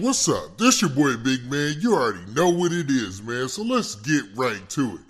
[0.00, 0.56] what's up?
[0.58, 1.74] This your boy Big Man.
[1.80, 3.48] You already know what it is, man.
[3.48, 5.00] So let's get right to it.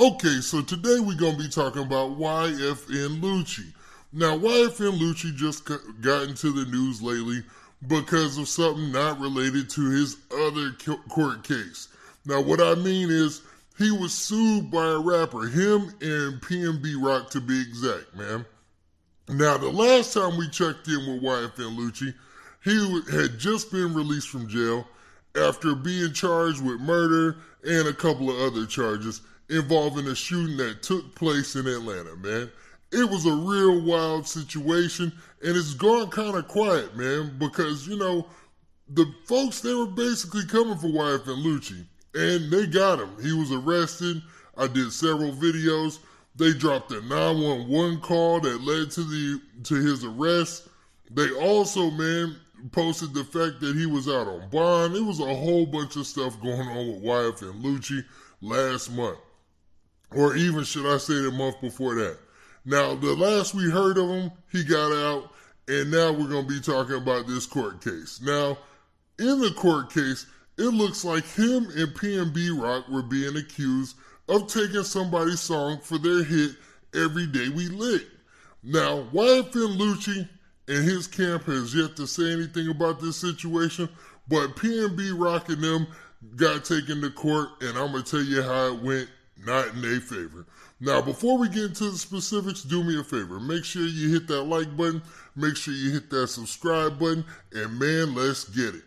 [0.00, 3.72] Okay, so today we're gonna be talking about YFN Lucci.
[4.12, 5.64] Now, YFN Lucci just
[6.00, 7.42] got into the news lately
[7.88, 10.72] because of something not related to his other
[11.08, 11.88] court case.
[12.24, 13.42] Now, what I mean is
[13.78, 18.46] he was sued by a rapper, him and PNB Rock to be exact, man.
[19.28, 22.14] Now, the last time we checked in with YFN Lucci,
[22.66, 24.88] he had just been released from jail
[25.36, 30.82] after being charged with murder and a couple of other charges involving a shooting that
[30.82, 32.50] took place in Atlanta, man.
[32.90, 35.12] It was a real wild situation
[35.44, 38.26] and it's gone kind of quiet, man, because, you know,
[38.88, 43.10] the folks, they were basically coming for YFN Lucci and they got him.
[43.22, 44.20] He was arrested.
[44.56, 46.00] I did several videos.
[46.34, 50.66] They dropped a 911 call that led to the to his arrest.
[51.12, 52.36] They also, man,
[52.72, 54.96] posted the fact that he was out on bond.
[54.96, 58.04] It was a whole bunch of stuff going on with YFN Lucci
[58.40, 59.18] last month.
[60.12, 62.18] Or even, should I say, the month before that.
[62.64, 65.32] Now, the last we heard of him, he got out,
[65.68, 68.20] and now we're going to be talking about this court case.
[68.22, 68.58] Now,
[69.18, 70.26] in the court case,
[70.58, 73.96] it looks like him and PNB Rock were being accused
[74.28, 76.52] of taking somebody's song for their hit
[76.94, 78.06] Every Day We Lit.
[78.62, 80.28] Now, YFN Lucci
[80.68, 83.88] and his camp has yet to say anything about this situation,
[84.28, 85.86] but PNB Rock and them
[86.34, 89.08] got taken to court, and I'm going to tell you how it went,
[89.44, 90.46] not in their favor.
[90.80, 93.40] Now, before we get into the specifics, do me a favor.
[93.40, 95.02] Make sure you hit that like button,
[95.34, 98.82] make sure you hit that subscribe button, and man, let's get it.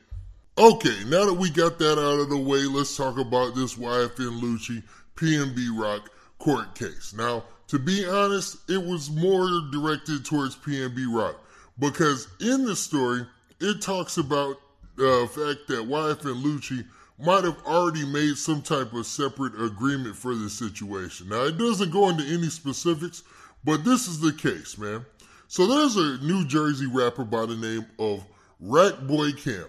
[0.58, 4.42] Okay, now that we got that out of the way, let's talk about this YFN
[4.42, 4.84] Lucci
[5.16, 7.14] PNB Rock court case.
[7.16, 11.38] Now, to be honest, it was more directed towards PNB Rock
[11.80, 13.26] because in the story,
[13.60, 14.58] it talks about
[14.96, 16.86] the uh, fact that YFN Lucci
[17.18, 21.30] might have already made some type of separate agreement for this situation.
[21.30, 23.24] Now, it doesn't go into any specifics,
[23.64, 25.06] but this is the case, man.
[25.48, 28.26] So there's a New Jersey rapper by the name of
[28.60, 29.66] Rat Boy Cam.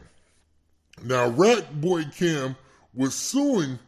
[1.03, 2.57] Now, Rat Boy Cam
[2.95, 3.79] was suing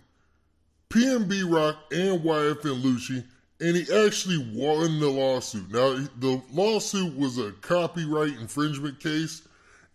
[0.88, 3.24] PNB Rock and YFN Lucci
[3.62, 5.70] and he actually won the lawsuit.
[5.70, 9.46] Now, the lawsuit was a copyright infringement case,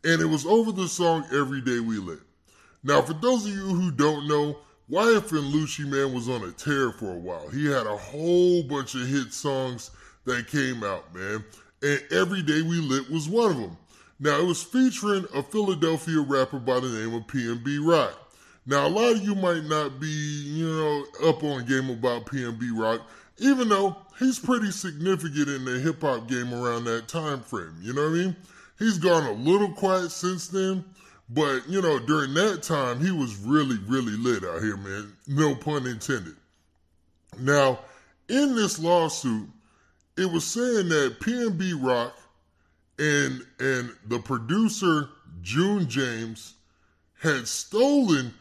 [0.05, 2.19] and it was over the song Every Day We Lit.
[2.83, 4.57] Now, for those of you who don't know,
[4.89, 7.49] YFN Lucci Man was on a tear for a while.
[7.49, 9.91] He had a whole bunch of hit songs
[10.23, 11.43] that came out, man,
[11.81, 13.77] and Every Day We Lit was one of them.
[14.17, 18.13] Now, it was featuring a Philadelphia rapper by the name of PNB Rock.
[18.65, 22.71] Now, a lot of you might not be, you know, up on game about PNB
[22.73, 23.01] Rock
[23.37, 27.75] even though he's pretty significant in the hip hop game around that time frame.
[27.81, 28.35] You know what I mean?
[28.79, 30.83] He's gone a little quiet since then,
[31.29, 35.13] but you know, during that time, he was really, really lit out here, man.
[35.27, 36.35] No pun intended.
[37.39, 37.79] Now,
[38.29, 39.49] in this lawsuit,
[40.17, 42.17] it was saying that PNB Rock
[42.99, 45.09] and and the producer
[45.41, 46.55] June James
[47.21, 48.33] had stolen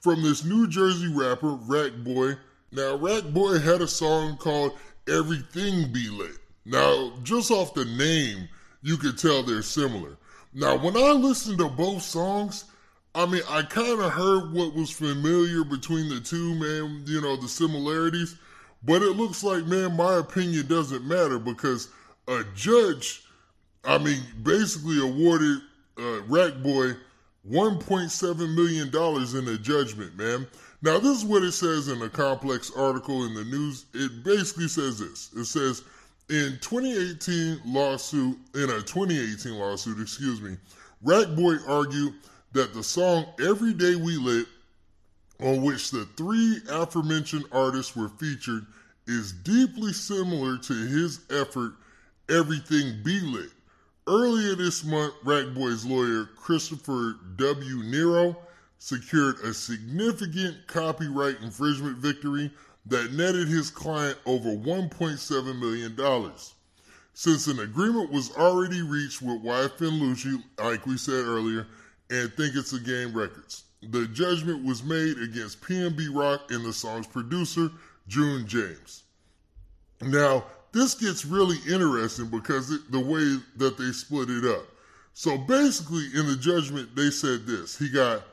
[0.00, 2.36] from this New Jersey rapper Rat Boy
[2.72, 4.72] now, Rat Boy had a song called
[5.06, 6.38] Everything Be Lit.
[6.64, 8.48] Now, just off the name,
[8.82, 10.16] you could tell they're similar.
[10.54, 12.64] Now, when I listened to both songs,
[13.14, 17.36] I mean, I kind of heard what was familiar between the two, man, you know,
[17.36, 18.36] the similarities.
[18.82, 21.88] But it looks like, man, my opinion doesn't matter because
[22.26, 23.22] a judge,
[23.84, 25.58] I mean, basically awarded
[25.98, 26.92] uh, Rat Boy
[27.50, 30.46] $1.7 million in a judgment, man.
[30.84, 33.86] Now, this is what it says in a complex article in the news.
[33.94, 35.30] It basically says this.
[35.32, 35.84] It says,
[36.28, 40.56] in 2018 lawsuit, in a 2018 lawsuit, excuse me,
[41.02, 42.14] Rat Boy argued
[42.52, 44.46] that the song Every Day We Lit,
[45.40, 48.66] on which the three aforementioned artists were featured,
[49.06, 51.74] is deeply similar to his effort,
[52.28, 53.50] Everything Be Lit.
[54.08, 57.82] Earlier this month, Rat Boy's lawyer, Christopher W.
[57.84, 58.36] Nero,
[58.82, 62.50] secured a significant copyright infringement victory
[62.84, 66.32] that netted his client over $1.7 million.
[67.14, 71.68] Since an agreement was already reached with YFN Lucci, like we said earlier,
[72.10, 76.72] and Think It's a Game Records, the judgment was made against PNB Rock and the
[76.72, 77.70] song's producer,
[78.08, 79.04] June James.
[80.00, 84.66] Now, this gets really interesting because it, the way that they split it up.
[85.14, 88.24] So basically, in the judgment, they said this he got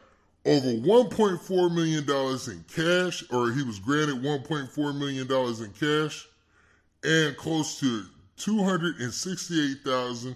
[0.46, 5.28] over $1.4 million in cash, or he was granted $1.4 million
[5.64, 6.28] in cash,
[7.04, 8.06] and close to
[8.38, 10.36] 268000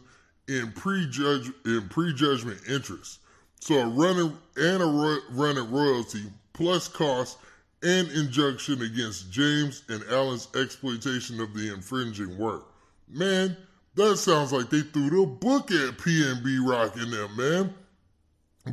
[0.49, 3.19] in prejudge in prejudgment interest.
[3.59, 7.37] So a running and a ro- running royalty plus cost
[7.81, 12.67] and injunction against James and Allen's exploitation of the infringing work.
[13.09, 13.55] Man,
[13.95, 17.73] that sounds like they threw the book at PNB Rock in them, man.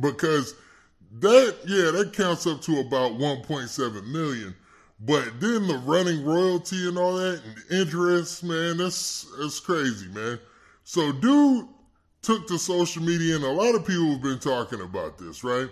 [0.01, 0.55] Because
[1.19, 4.55] that, yeah, that counts up to about 1.7 million.
[5.03, 10.39] But then the running royalty and all that and interest, man, that's that's crazy, man.
[10.83, 11.67] So dude
[12.21, 15.67] took to social media and a lot of people have been talking about this, right?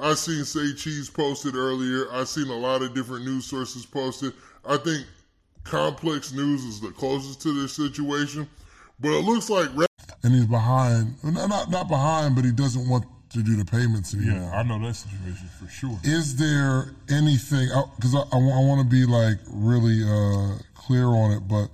[0.00, 2.12] I seen Say Cheese posted earlier.
[2.12, 4.34] I seen a lot of different news sources posted.
[4.66, 5.06] I think
[5.62, 8.48] Complex News is the closest to this situation.
[9.00, 9.70] But it looks like
[10.22, 14.50] and he's behind not not behind, but he doesn't want to do the payments anymore.
[14.52, 15.98] Yeah, I know that situation for sure.
[16.02, 17.68] Is there anything?
[17.96, 21.68] Because I, I, I want to be like really uh, clear on it, but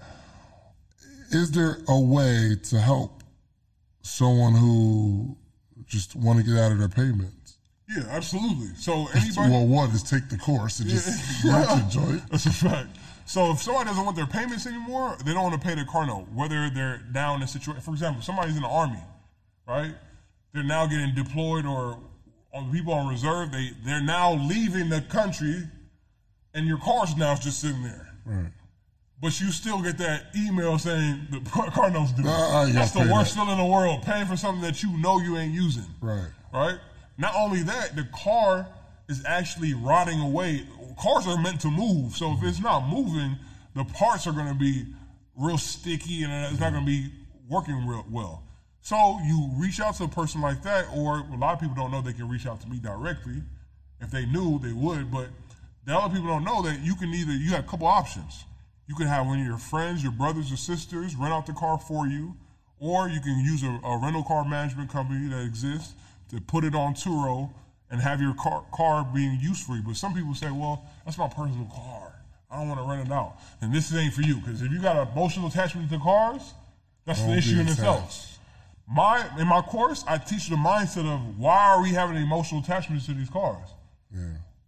[1.31, 3.23] is there a way to help
[4.03, 5.37] someone who
[5.87, 7.59] just want to get out of their payments?
[7.89, 8.69] Yeah, absolutely.
[8.77, 11.83] So anybody, well, one is take the course and just yeah.
[11.85, 12.23] enjoy it.
[12.31, 12.97] That's a fact.
[13.27, 16.07] So if somebody doesn't want their payments anymore, they don't want to pay their car
[16.07, 17.81] note, whether they're down in a situation.
[17.83, 19.03] For example, somebody's in the army,
[19.69, 19.95] right?
[20.53, 21.99] They're now getting deployed or
[22.53, 23.53] on people on reserve.
[23.53, 25.63] They they're now leaving the country,
[26.55, 28.09] and your car's now just sitting there.
[28.25, 28.53] Right.
[29.23, 31.41] But you still get that email saying the
[31.73, 32.27] car note's due.
[32.27, 34.03] Uh, That's the worst feeling in the world.
[34.03, 35.85] Paying for something that you know you ain't using.
[36.01, 36.31] Right.
[36.53, 36.79] Right.
[37.19, 38.67] Not only that, the car
[39.09, 40.67] is actually rotting away.
[40.99, 43.37] Cars are meant to move, so if it's not moving,
[43.75, 44.87] the parts are going to be
[45.37, 47.11] real sticky and it's not going to be
[47.49, 48.43] working real well.
[48.83, 51.91] So you reach out to a person like that, or a lot of people don't
[51.91, 53.43] know they can reach out to me directly.
[54.01, 55.11] If they knew, they would.
[55.11, 55.29] But
[55.85, 58.45] the other people don't know that you can either you have a couple options.
[58.87, 61.79] You can have one of your friends, your brothers or sisters rent out the car
[61.79, 62.37] for you,
[62.79, 65.95] or you can use a, a rental car management company that exists
[66.31, 67.53] to put it on Turo
[67.91, 69.83] and have your car, car being used for you.
[69.83, 72.15] But some people say, well, that's my personal car.
[72.51, 73.37] I don't want to rent it out.
[73.61, 76.55] And this ain't for you because if you got an emotional attachment to cars,
[77.05, 78.30] that's the issue in itself
[78.91, 83.07] my in my course, I teach the mindset of why are we having emotional attachments
[83.07, 83.69] to these cars?
[84.15, 84.23] Yeah.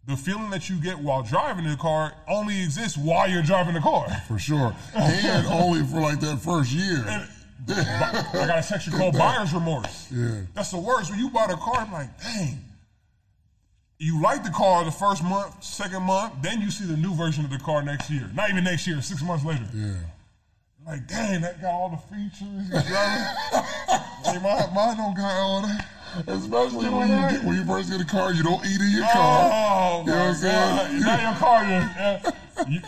[0.07, 3.81] The feeling that you get while driving the car only exists while you're driving the
[3.81, 4.09] car.
[4.27, 4.75] For sure.
[4.95, 7.05] And only for like that first year.
[7.07, 7.29] And,
[7.69, 10.09] I got a section called buyer's remorse.
[10.11, 10.41] Yeah.
[10.55, 11.11] That's the worst.
[11.11, 12.59] When you buy the car, I'm like, dang.
[13.99, 17.45] You like the car the first month, second month, then you see the new version
[17.45, 18.29] of the car next year.
[18.35, 19.65] Not even next year, six months later.
[19.73, 19.95] Yeah.
[20.87, 22.71] Like, dang, that got all the features.
[22.73, 25.87] like, my, mine don't got all that.
[26.27, 29.05] Especially when you, get, when you first get a car, you don't eat in your
[29.05, 29.51] car.
[29.53, 31.01] Oh, you know what I'm saying?
[31.01, 32.33] Now your car, uh,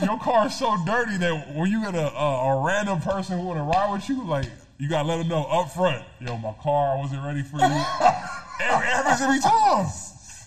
[0.05, 3.47] your car is so dirty that when you get a, a, a random person who
[3.47, 4.47] want to ride with you, like,
[4.79, 7.63] you got to let them know up front, yo, my car, wasn't ready for you.
[8.61, 8.89] every,
[9.25, 9.87] every time.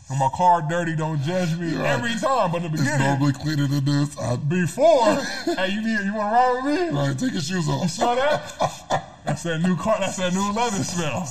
[0.08, 1.86] When my car dirty, don't judge me right.
[1.86, 2.52] every time.
[2.52, 4.18] But in the beginning, it's normally cleaner than this.
[4.18, 4.38] I...
[4.38, 5.16] Before,
[5.56, 6.98] hey, you need, you want to ride with me?
[6.98, 7.84] Right, take your shoes off.
[7.84, 9.04] You saw that?
[9.26, 9.98] that's that new car.
[10.00, 11.28] That's that new leather smell.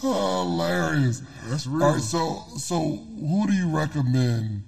[0.00, 1.22] Hilarious.
[1.46, 1.84] That's real.
[1.84, 4.64] All right, so so who do you recommend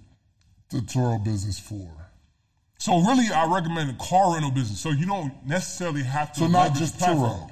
[0.71, 1.91] the Turo business for?
[2.79, 4.81] So really, I recommend the car rental business.
[4.81, 6.41] So you don't necessarily have to.
[6.41, 7.51] So not just Turo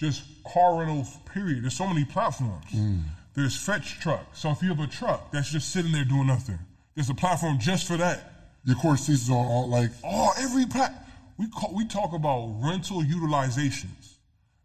[0.00, 1.64] just car rentals, period.
[1.64, 2.64] There's so many platforms.
[2.74, 3.02] Mm.
[3.34, 4.26] There's Fetch Truck.
[4.34, 6.58] So if you have a truck that's just sitting there doing nothing,
[6.94, 8.32] there's a platform just for that.
[8.64, 11.06] Your course teaches on all like oh every plat.
[11.38, 14.16] We call, we talk about rental utilizations,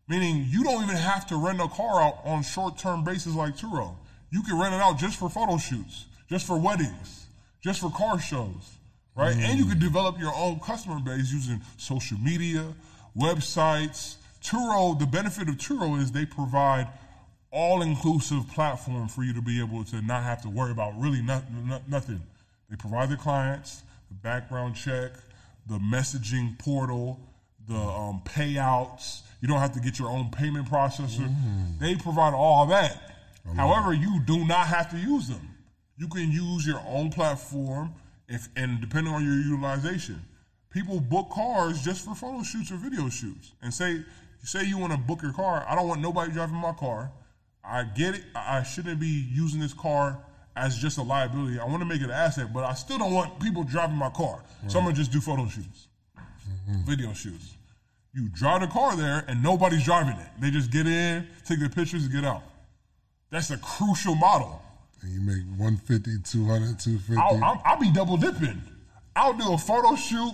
[0.10, 3.56] meaning you don't even have to rent a car out on short term basis like
[3.56, 3.96] Turo.
[4.32, 7.28] You can rent it out just for photo shoots, just for weddings,
[7.64, 8.78] just for car shows,
[9.16, 9.36] right?
[9.36, 9.42] Mm.
[9.42, 12.66] And you can develop your own customer base using social media,
[13.18, 16.88] websites Turo, the benefit of Turo is they provide
[17.50, 21.44] all-inclusive platform for you to be able to not have to worry about really not,
[21.66, 22.22] not, nothing.
[22.70, 25.14] They provide the clients, the background check,
[25.68, 27.20] the messaging portal,
[27.68, 29.22] the um, payouts.
[29.42, 31.28] You don't have to get your own payment processor.
[31.28, 31.80] Mm.
[31.80, 33.02] They provide all that.
[33.56, 35.56] However, you do not have to use them.
[35.98, 37.94] You can use your own platform,
[38.28, 40.22] if and depending on your utilization,
[40.72, 44.04] people book cars just for photo shoots or video shoots, and say
[44.46, 45.66] say you want to book your car.
[45.68, 47.12] I don't want nobody driving my car.
[47.64, 48.24] I get it.
[48.36, 50.20] I shouldn't be using this car
[50.56, 51.60] as just a liability.
[51.60, 54.10] I want to make it an asset, but I still don't want people driving my
[54.10, 54.44] car.
[54.62, 54.72] Right.
[54.72, 55.88] So I'm gonna just do photo shoots,
[56.18, 56.86] mm-hmm.
[56.86, 57.58] video shoots.
[58.14, 60.28] You drive the car there, and nobody's driving it.
[60.40, 62.44] They just get in, take their pictures, and get out.
[63.30, 64.62] That's a crucial model.
[65.02, 67.16] And you make 150, 200, 250.
[67.18, 68.62] I'll, I'll, I'll be double dipping.
[69.16, 70.32] I'll do a photo shoot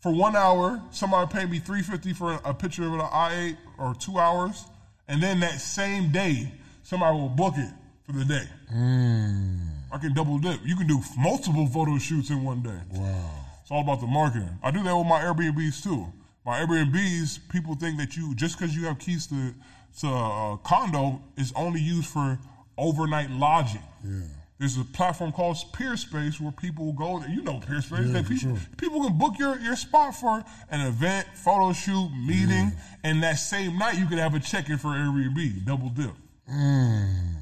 [0.00, 3.56] for one hour, somebody paid me three fifty for a picture of an I eight
[3.78, 4.64] or two hours,
[5.08, 6.52] and then that same day
[6.82, 7.72] somebody will book it
[8.06, 8.44] for the day.
[8.72, 9.58] Mm.
[9.92, 10.60] I can double dip.
[10.64, 12.78] You can do multiple photo shoots in one day.
[12.92, 13.30] Wow.
[13.62, 14.58] It's all about the marketing.
[14.62, 16.06] I do that with my Airbnbs too.
[16.46, 19.54] My Airbnbs, people think that you just because you have keys to
[20.00, 22.38] to a condo is only used for
[22.76, 23.82] overnight lodging.
[24.04, 24.20] Yeah.
[24.58, 27.22] There's a platform called Peerspace where people go.
[27.28, 28.06] You know Peerspace.
[28.06, 28.66] Yeah, that people, sure.
[28.76, 32.72] people can book your, your spot for an event, photo shoot, meeting,
[33.04, 36.10] and that same night you can have a check in for Airbnb, double dip.
[36.50, 37.34] Mm.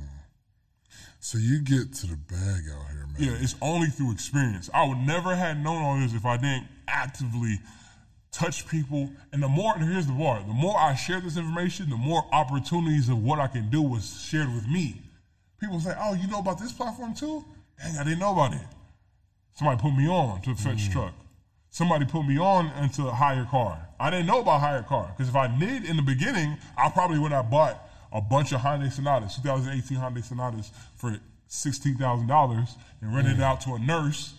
[1.21, 3.17] So you get to the bag out here, man.
[3.19, 4.69] Yeah, it's only through experience.
[4.75, 7.59] I would never have known all this if I didn't actively
[8.31, 9.11] touch people.
[9.33, 12.27] And the more, and here's the part: the more I share this information, the more
[12.31, 15.03] opportunities of what I can do was shared with me.
[15.61, 17.45] People say, "Oh, you know about this platform too?
[17.79, 18.67] Dang, I didn't know about it."
[19.55, 20.93] Somebody put me on to a fetch mm.
[20.93, 21.15] truck.
[21.71, 23.79] Somebody put me on into a HyreCar.
[23.99, 27.33] I didn't know about HyreCar because if I did in the beginning, I probably would
[27.33, 27.83] have bought
[28.13, 33.41] a bunch of Hyundai Sonatas, 2018 Hyundai Sonatas for sixteen thousand dollars and rented it
[33.41, 33.45] mm.
[33.45, 34.35] out to a nurse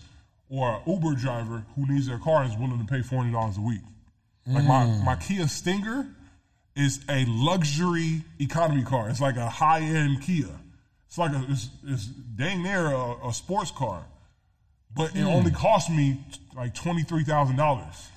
[0.48, 3.32] or an Uber driver who needs their car and is willing to pay four hundred
[3.32, 3.82] dollars a week.
[4.46, 5.04] Like my, mm.
[5.04, 6.06] my Kia Stinger
[6.74, 9.10] is a luxury economy car.
[9.10, 10.48] It's like a high end Kia.
[11.08, 14.04] It's like a it's, it's dang near a, a sports car,
[14.94, 15.26] but it hmm.
[15.26, 16.20] only cost me
[16.54, 18.08] like twenty three thousand dollars.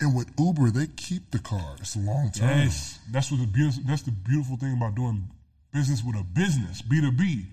[0.00, 1.76] And with Uber, they keep the car.
[1.78, 2.48] It's a long term.
[2.48, 3.82] Yes, that's what the beautiful.
[3.86, 5.28] That's the beautiful thing about doing
[5.72, 7.44] business with a business B two B,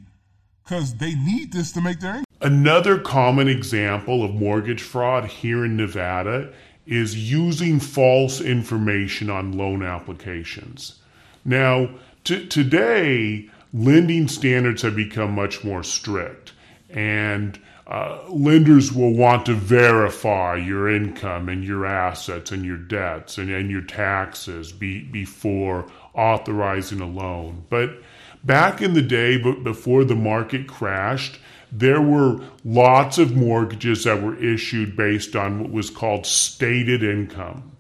[0.63, 2.25] because they need this to make their income.
[2.42, 6.54] Another common example of mortgage fraud here in Nevada
[6.86, 11.00] is using false information on loan applications.
[11.44, 11.89] Now,
[12.24, 16.53] t- today, lending standards have become much more strict,
[16.89, 23.38] and uh, lenders will want to verify your income and your assets and your debts
[23.38, 27.63] and, and your taxes be, before authorizing a loan.
[27.69, 28.01] But
[28.43, 31.39] back in the day, but before the market crashed,
[31.71, 37.71] there were lots of mortgages that were issued based on what was called stated income.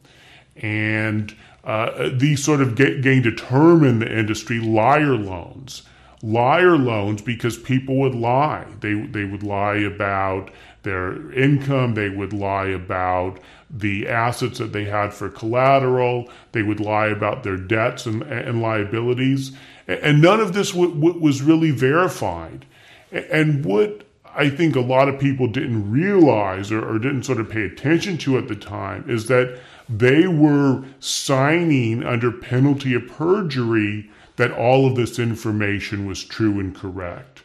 [0.55, 1.35] And
[1.67, 5.83] uh, these sort of ga- gained a term in the industry liar loans.
[6.23, 8.65] Liar loans because people would lie.
[8.79, 10.49] They, they would lie about
[10.83, 16.79] their income, they would lie about the assets that they had for collateral, they would
[16.79, 19.51] lie about their debts and, and liabilities.
[19.87, 22.65] And none of this w- w- was really verified.
[23.11, 27.49] And what I think a lot of people didn't realize or, or, didn't sort of
[27.49, 34.09] pay attention to at the time is that they were signing under penalty of perjury
[34.35, 37.43] that all of this information was true and correct.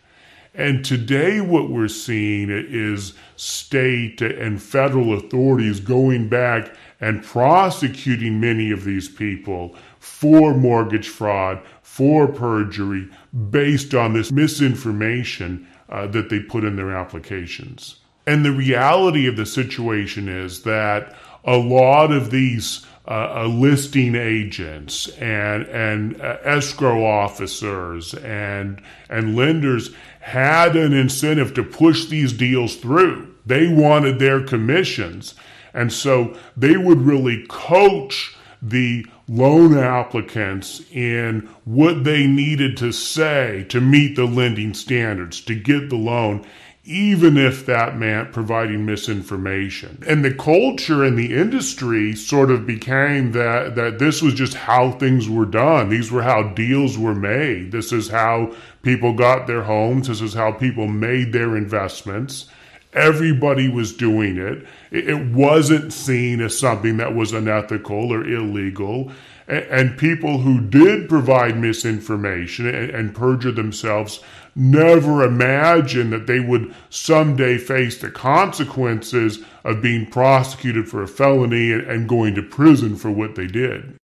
[0.55, 8.71] And today, what we're seeing is state and federal authorities going back and prosecuting many
[8.71, 13.09] of these people for mortgage fraud, for perjury,
[13.51, 17.97] based on this misinformation uh, that they put in their applications.
[18.27, 24.15] And the reality of the situation is that a lot of these uh, uh, listing
[24.15, 28.81] agents and and uh, escrow officers and
[29.11, 33.35] and lenders had an incentive to push these deals through.
[33.45, 35.35] They wanted their commissions,
[35.75, 43.65] and so they would really coach the loan applicants in what they needed to say
[43.69, 46.47] to meet the lending standards to get the loan
[46.85, 50.03] even if that meant providing misinformation.
[50.07, 54.91] And the culture in the industry sort of became that that this was just how
[54.91, 55.91] things were done.
[55.91, 57.71] These were how deals were made.
[57.71, 60.09] This is how people got their homes.
[60.09, 62.47] This is how people made their investments.
[62.95, 64.67] Everybody was doing it.
[64.91, 69.13] It wasn't seen as something that was unethical or illegal.
[69.49, 74.21] And people who did provide misinformation and perjure themselves
[74.55, 81.73] never imagined that they would someday face the consequences of being prosecuted for a felony
[81.73, 83.97] and going to prison for what they did.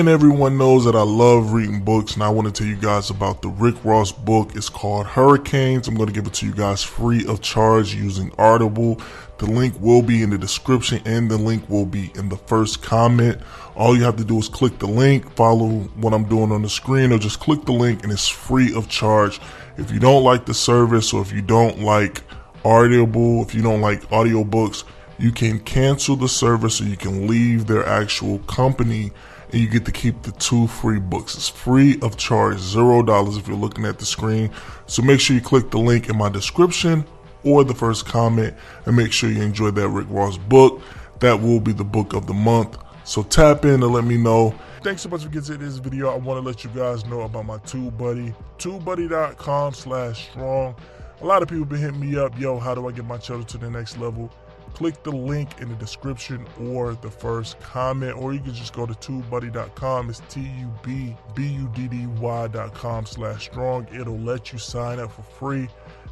[0.00, 3.10] And everyone knows that I love reading books, and I want to tell you guys
[3.10, 4.56] about the Rick Ross book.
[4.56, 5.88] It's called Hurricanes.
[5.88, 8.98] I'm going to give it to you guys free of charge using Audible.
[9.36, 12.82] The link will be in the description, and the link will be in the first
[12.82, 13.42] comment.
[13.76, 16.70] All you have to do is click the link, follow what I'm doing on the
[16.70, 19.38] screen, or just click the link, and it's free of charge.
[19.76, 22.22] If you don't like the service, or if you don't like
[22.64, 24.84] Audible, if you don't like audiobooks,
[25.18, 29.12] you can cancel the service or you can leave their actual company
[29.52, 31.34] and you get to keep the two free books.
[31.34, 34.50] It's free of charge, zero dollars if you're looking at the screen.
[34.86, 37.04] So make sure you click the link in my description
[37.44, 38.54] or the first comment
[38.86, 40.82] and make sure you enjoy that Rick Ross book.
[41.20, 42.78] That will be the book of the month.
[43.04, 44.54] So tap in and let me know.
[44.82, 46.10] Thanks so much for getting to this video.
[46.10, 50.74] I want to let you guys know about my TubeBuddy, tubebuddy.com slash strong.
[51.20, 53.44] A lot of people been hitting me up, yo, how do I get my channel
[53.44, 54.32] to the next level?
[54.74, 58.86] Click the link in the description or the first comment, or you can just go
[58.86, 60.10] to tubebuddy.com.
[60.10, 63.86] It's T-U-B-B-U-D-D-Y.com slash strong.
[63.92, 65.68] It'll let you sign up for free.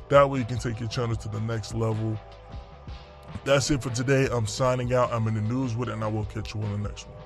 [0.08, 2.18] That way you can take your channel to the next level.
[3.44, 4.28] That's it for today.
[4.30, 5.12] I'm signing out.
[5.12, 7.17] I'm in the news with it, and I will catch you on the next one.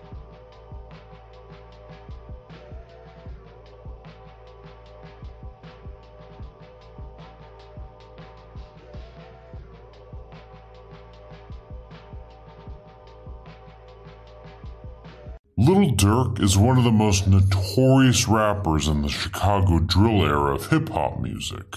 [15.59, 20.69] Lil Durk is one of the most notorious rappers in the Chicago drill era of
[20.69, 21.77] hip hop music.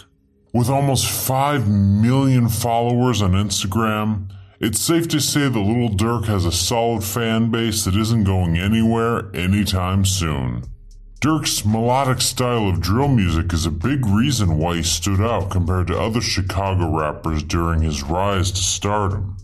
[0.53, 6.45] With almost 5 million followers on Instagram, it's safe to say that Little Durk has
[6.45, 10.63] a solid fan base that isn't going anywhere anytime soon.
[11.19, 15.87] Durk's melodic style of drill music is a big reason why he stood out compared
[15.87, 19.35] to other Chicago rappers during his rise to stardom.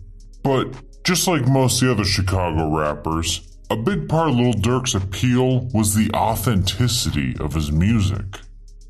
[0.41, 5.61] But just like most the other Chicago rappers, a big part of Lil Durk's appeal
[5.73, 8.41] was the authenticity of his music.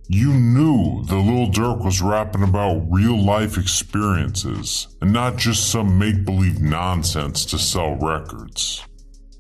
[0.08, 6.00] You knew that Lil Durk was rapping about real life experiences and not just some
[6.00, 8.84] make believe nonsense to sell records.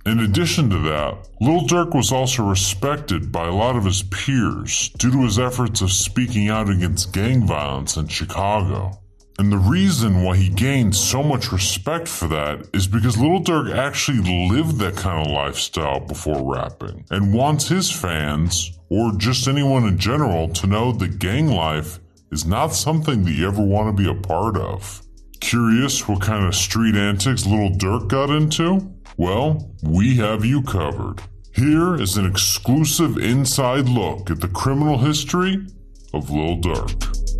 [0.05, 4.89] In addition to that, Lil Durk was also respected by a lot of his peers
[4.99, 9.00] due to his efforts of speaking out against gang violence in Chicago.
[9.41, 13.75] And the reason why he gained so much respect for that is because Lil Durk
[13.75, 14.19] actually
[14.51, 19.97] lived that kind of lifestyle before rapping and wants his fans, or just anyone in
[19.97, 21.99] general, to know that gang life
[22.31, 25.01] is not something that you ever want to be a part of.
[25.39, 28.93] Curious what kind of street antics Lil Durk got into?
[29.17, 31.19] Well, we have you covered.
[31.55, 35.65] Here is an exclusive inside look at the criminal history
[36.13, 37.30] of Lil Durk.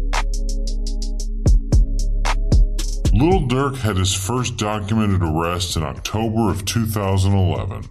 [3.13, 7.83] Lil Durk had his first documented arrest in October of 2011.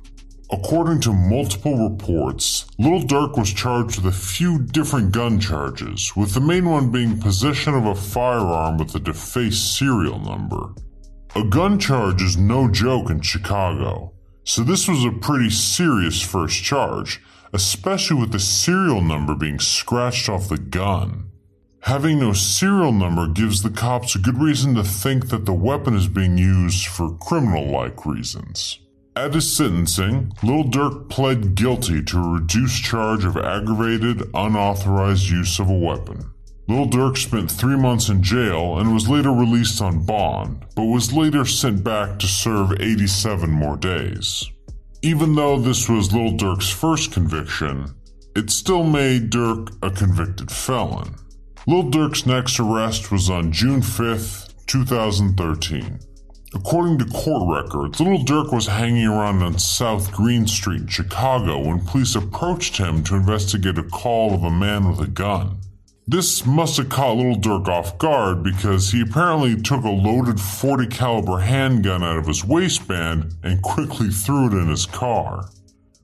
[0.50, 6.32] According to multiple reports, Little Durk was charged with a few different gun charges, with
[6.32, 10.70] the main one being possession of a firearm with a defaced serial number.
[11.36, 16.64] A gun charge is no joke in Chicago, so this was a pretty serious first
[16.64, 17.20] charge,
[17.52, 21.29] especially with the serial number being scratched off the gun.
[21.82, 25.94] Having no serial number gives the cops a good reason to think that the weapon
[25.94, 28.80] is being used for criminal like reasons.
[29.16, 35.58] At his sentencing, Lil Durk pled guilty to a reduced charge of aggravated, unauthorized use
[35.58, 36.30] of a weapon.
[36.68, 41.12] Lil Durk spent three months in jail and was later released on bond, but was
[41.12, 44.48] later sent back to serve 87 more days.
[45.02, 47.86] Even though this was Lil Durk's first conviction,
[48.36, 51.16] it still made Durk a convicted felon.
[51.66, 56.00] Lil Durk's next arrest was on June 5th, 2013.
[56.54, 61.58] According to court records, Little Durk was hanging around on South Green Street in Chicago
[61.58, 65.58] when police approached him to investigate a call of a man with a gun.
[66.08, 70.86] This must have caught Little Durk off guard because he apparently took a loaded 40
[70.86, 75.50] caliber handgun out of his waistband and quickly threw it in his car.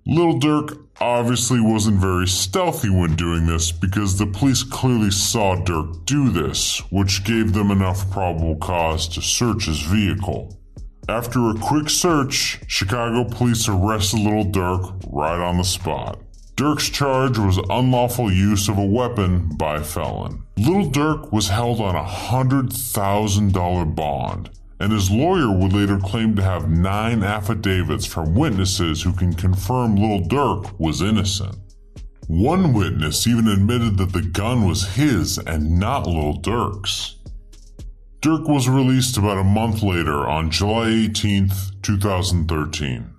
[0.07, 6.05] Little Durk obviously wasn't very stealthy when doing this because the police clearly saw Durk
[6.05, 10.57] do this, which gave them enough probable cause to search his vehicle.
[11.09, 16.19] After a quick search, Chicago police arrested Little Durk right on the spot.
[16.57, 20.43] Durk's charge was unlawful use of a weapon by a felon.
[20.57, 26.43] Little Durk was held on a $100,000 bond, and his lawyer would later claim to
[26.43, 31.57] have nine affidavits from witnesses who can confirm Lil Durk was innocent.
[32.29, 37.17] One witness even admitted that the gun was his and not Lil Durk's.
[38.21, 43.11] Durk was released about a month later on July 18, 2013.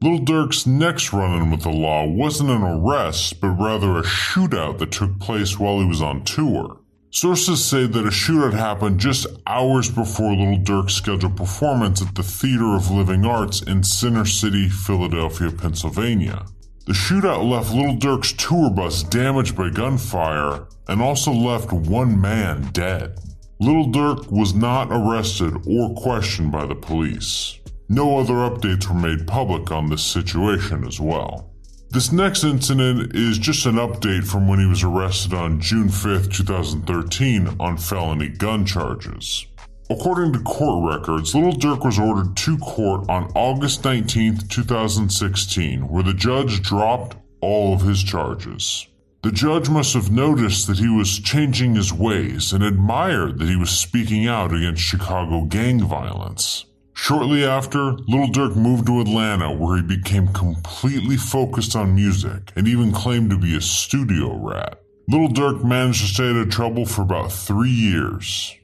[0.00, 4.78] Little Durk's next run in with the law wasn't an arrest, but rather a shootout
[4.78, 6.81] that took place while he was on tour.
[7.14, 12.22] Sources say that a shootout happened just hours before Little Durk's scheduled performance at the
[12.22, 16.46] Theater of Living Arts in Center City, Philadelphia, Pennsylvania.
[16.86, 22.70] The shootout left Little Durk's tour bus damaged by gunfire and also left one man
[22.72, 23.18] dead.
[23.60, 27.58] Little Durk was not arrested or questioned by the police.
[27.90, 31.51] No other updates were made public on this situation as well.
[31.92, 36.30] This next incident is just an update from when he was arrested on June 5,
[36.30, 39.46] 2013, on felony gun charges.
[39.90, 46.02] According to court records, Little Durk was ordered to court on August 19, 2016, where
[46.02, 48.86] the judge dropped all of his charges.
[49.22, 53.56] The judge must have noticed that he was changing his ways and admired that he
[53.56, 56.64] was speaking out against Chicago gang violence.
[56.94, 62.68] Shortly after, Little Durk moved to Atlanta where he became completely focused on music and
[62.68, 64.80] even claimed to be a studio rat.
[65.08, 68.54] Little Durk managed to stay out of trouble for about three years.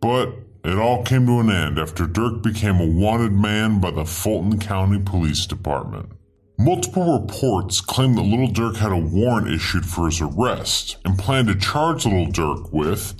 [0.00, 4.04] But it all came to an end after Durk became a wanted man by the
[4.04, 6.10] Fulton County Police Department.
[6.58, 11.48] Multiple reports claim that Little Durk had a warrant issued for his arrest and planned
[11.48, 13.14] to charge Little Durk with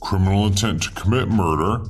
[0.00, 1.84] criminal intent to commit murder,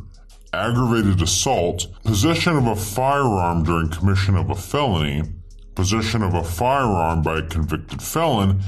[0.52, 5.22] aggravated assault, possession of a firearm during commission of a felony,
[5.74, 8.60] possession of a firearm by a convicted felon,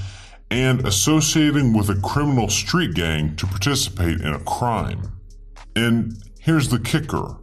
[0.50, 5.20] and associating with a criminal street gang to participate in a crime.
[5.76, 7.36] And here's the kicker.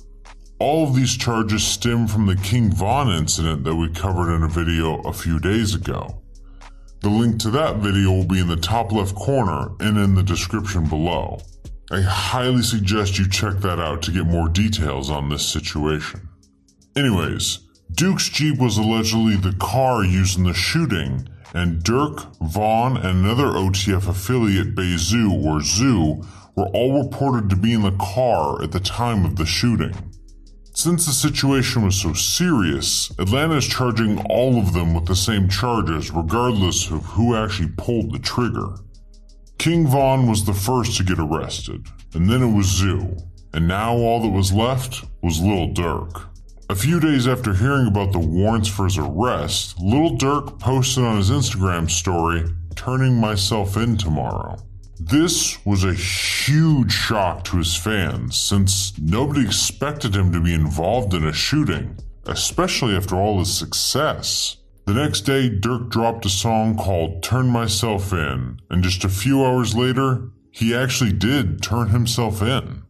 [0.59, 4.47] All of these charges stem from the King Von incident that we covered in a
[4.47, 6.21] video a few days ago.
[7.01, 10.23] The link to that video will be in the top left corner and in the
[10.23, 11.39] description below.
[11.91, 16.27] I highly suggest you check that out to get more details on this situation.
[16.95, 17.59] Anyways,
[17.91, 23.49] Durk's Jeep was allegedly the car used in the shooting, and Durk, Von, and another
[23.49, 26.23] OTF affiliate, Bezu or Zoo,
[26.55, 29.93] were all reported to be in the car at the time of the shooting.
[30.73, 35.47] Since the situation was so serious, Atlanta is charging all of them with the same
[35.47, 38.75] charges regardless of who actually pulled the trigger.
[39.57, 43.15] King Von was the first to get arrested, and then it was Zoo,
[43.53, 46.27] and now all that was left was Lil Durk.
[46.69, 51.17] A few days after hearing about the warrants for his arrest, Lil Durk posted on
[51.17, 52.43] his Instagram story,
[52.75, 54.57] turning myself in tomorrow.
[54.99, 61.13] This was a huge shock to his fans since nobody expected him to be involved
[61.13, 64.57] in a shooting, especially after all his success.
[64.85, 69.43] The next day, Durk dropped a song called Turn Myself In, and just a few
[69.43, 72.83] hours later, he actually did turn himself in.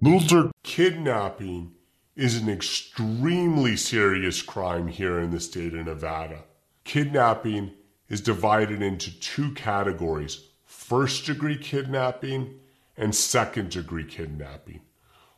[0.00, 1.72] Little Durk Kidnapping
[2.16, 6.44] is an extremely serious crime here in the state of Nevada.
[6.84, 7.72] Kidnapping
[8.08, 12.60] is divided into two categories first degree kidnapping
[12.96, 14.80] and second degree kidnapping.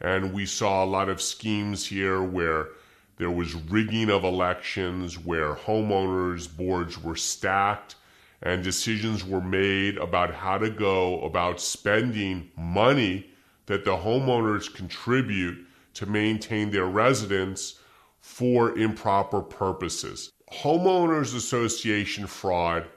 [0.01, 2.67] And we saw a lot of schemes here where
[3.15, 7.95] there was rigging of elections, where homeowners boards were stacked
[8.41, 13.29] and decisions were made about how to go about spending money
[13.65, 17.79] that the homeowners contribute to maintain their residence
[18.19, 20.31] for improper purposes.
[20.51, 22.87] Homeowners association fraud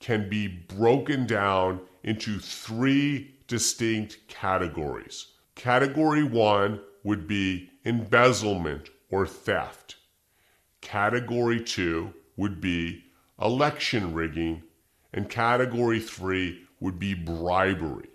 [0.00, 5.32] can be broken down into three distinct categories.
[5.54, 9.96] Category one would be embezzlement or theft.
[10.80, 13.04] Category two would be
[13.40, 14.62] election rigging.
[15.12, 18.08] And category three would be bribery.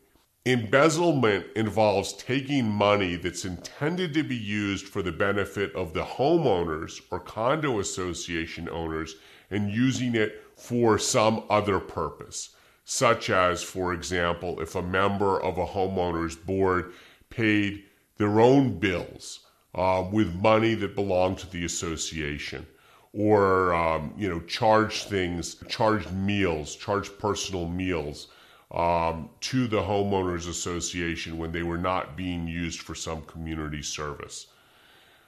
[0.46, 7.02] Embezzlement involves taking money that's intended to be used for the benefit of the homeowners
[7.12, 9.16] or condo association owners
[9.50, 15.58] and using it for some other purpose, such as, for example, if a member of
[15.58, 16.92] a homeowner's board
[17.30, 17.84] paid
[18.18, 22.68] their own bills uh, with money that belonged to the association
[23.14, 28.28] or um, you know charge things charge meals charge personal meals
[28.72, 34.48] um, to the homeowners association when they were not being used for some community service.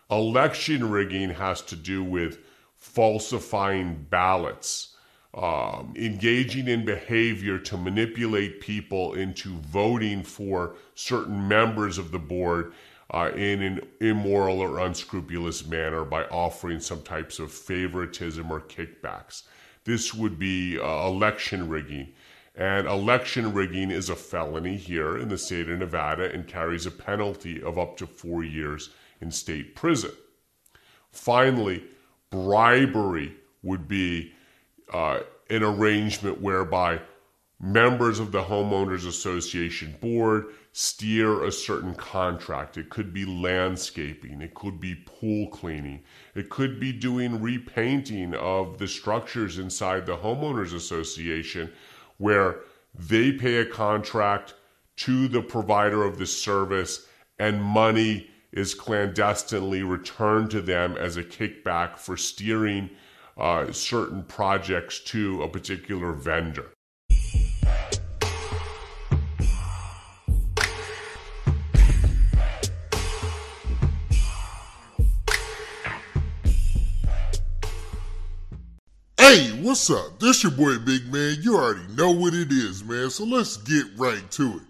[0.09, 2.39] Election rigging has to do with
[2.75, 4.95] falsifying ballots
[5.35, 12.73] um, engaging in behavior to manipulate people into voting for certain members of the board
[13.11, 19.43] uh, in an immoral or unscrupulous manner by offering some types of favoritism or kickbacks.
[19.83, 22.13] This would be uh, election rigging.
[22.55, 26.91] And election rigging is a felony here in the state of Nevada and carries a
[26.91, 28.91] penalty of up to four years
[29.21, 30.11] in state prison.
[31.11, 31.83] Finally,
[32.29, 34.33] bribery would be
[34.91, 36.99] uh, an arrangement whereby
[37.59, 42.75] members of the homeowners association board steer a certain contract.
[42.75, 46.03] It could be landscaping, it could be pool cleaning,
[46.35, 51.71] it could be doing repainting of the structures inside the homeowners association
[52.17, 52.59] where
[52.93, 54.53] they pay a contract
[54.97, 57.07] to the provider of the service
[57.39, 62.89] and money is clandestinely returned to them as a kickback for steering
[63.37, 66.74] uh, certain projects to a particular vendor.
[79.65, 80.19] What's up?
[80.19, 81.37] This your boy Big Man.
[81.41, 83.09] You already know what it is, man.
[83.09, 84.61] So let's get right to it.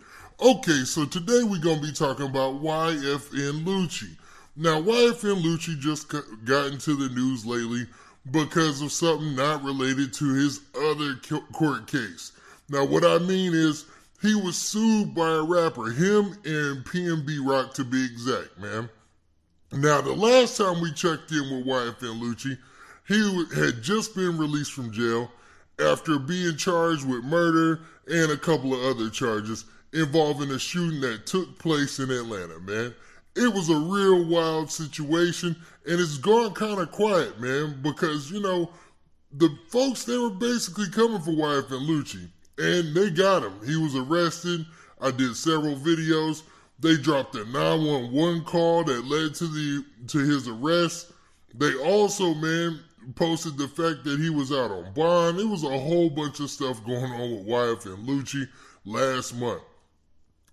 [0.41, 4.15] Okay, so today we're gonna be talking about YFN Lucci.
[4.55, 6.07] Now, YFN Lucci just
[6.45, 7.87] got into the news lately
[8.31, 11.15] because of something not related to his other
[11.51, 12.31] court case.
[12.69, 13.83] Now, what I mean is,
[14.21, 18.89] he was sued by a rapper, him and PNB Rock to be exact, man.
[19.73, 22.57] Now, the last time we checked in with YFN Lucci,
[23.07, 25.31] he had just been released from jail
[25.79, 31.25] after being charged with murder and a couple of other charges involving a shooting that
[31.25, 32.93] took place in Atlanta, man.
[33.35, 38.41] It was a real wild situation and it's gone kind of quiet, man, because, you
[38.41, 38.71] know,
[39.31, 43.53] the folks, they were basically coming for YFN Lucci, and they got him.
[43.65, 44.65] He was arrested.
[45.01, 46.43] I did several videos.
[46.79, 51.11] They dropped a 911 call that led to the to his arrest.
[51.53, 52.79] They also, man,
[53.13, 55.39] posted the fact that he was out on bond.
[55.39, 58.47] It was a whole bunch of stuff going on with YFN Lucci
[58.85, 59.61] last month.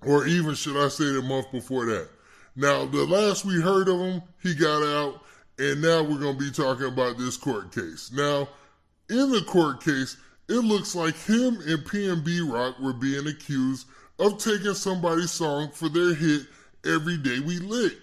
[0.04, 2.08] Or even should I say the month before that.
[2.56, 5.22] Now, the last we heard of him, he got out,
[5.58, 8.10] and now we're going to be talking about this court case.
[8.12, 8.48] Now,
[9.08, 10.16] in the court case,
[10.48, 13.86] it looks like him and PNB Rock were being accused
[14.18, 16.42] of taking somebody's song for their hit
[16.84, 17.96] Every Day We Lit.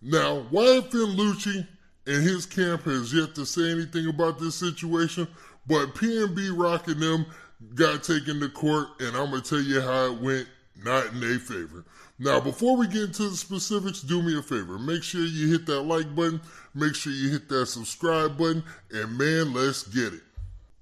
[0.00, 1.66] Now, YFN Lucci
[2.06, 5.28] and his camp has yet to say anything about this situation,
[5.66, 7.26] but PNB Rock and them
[7.74, 10.48] got taken to court, and I'm to tell you how it went,
[10.82, 11.84] not in their favor.
[12.18, 14.78] Now, before we get into the specifics, do me a favor.
[14.78, 16.40] Make sure you hit that like button,
[16.74, 20.20] make sure you hit that subscribe button, and man, let's get it.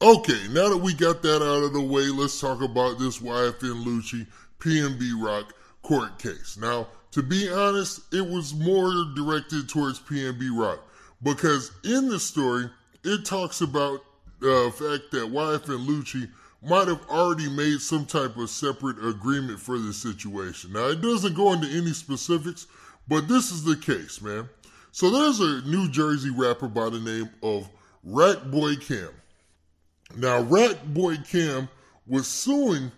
[0.00, 3.84] Okay, now that we got that out of the way, let's talk about this YFN
[3.84, 4.26] Lucci
[4.60, 6.56] PNB Rock court case.
[6.60, 10.80] Now, to be honest, it was more directed towards PNB Rock
[11.22, 12.70] because in the story,
[13.04, 14.00] it talks about
[14.40, 16.28] the uh, fact that YFN Lucci
[16.62, 20.72] might have already made some type of separate agreement for this situation.
[20.72, 22.66] Now, it doesn't go into any specifics,
[23.06, 24.48] but this is the case, man.
[24.90, 27.68] So there's a New Jersey rapper by the name of
[28.02, 29.10] Rack Boy Cam.
[30.16, 31.68] Now, Rack Boy Cam
[32.06, 32.90] was suing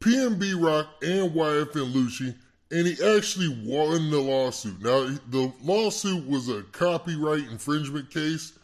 [0.00, 2.34] PNB Rock and YFN Lucci,
[2.70, 4.82] and he actually won the lawsuit.
[4.82, 8.58] Now, the lawsuit was a copyright infringement case,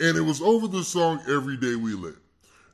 [0.00, 2.16] and it was over the song Every Day We Lit.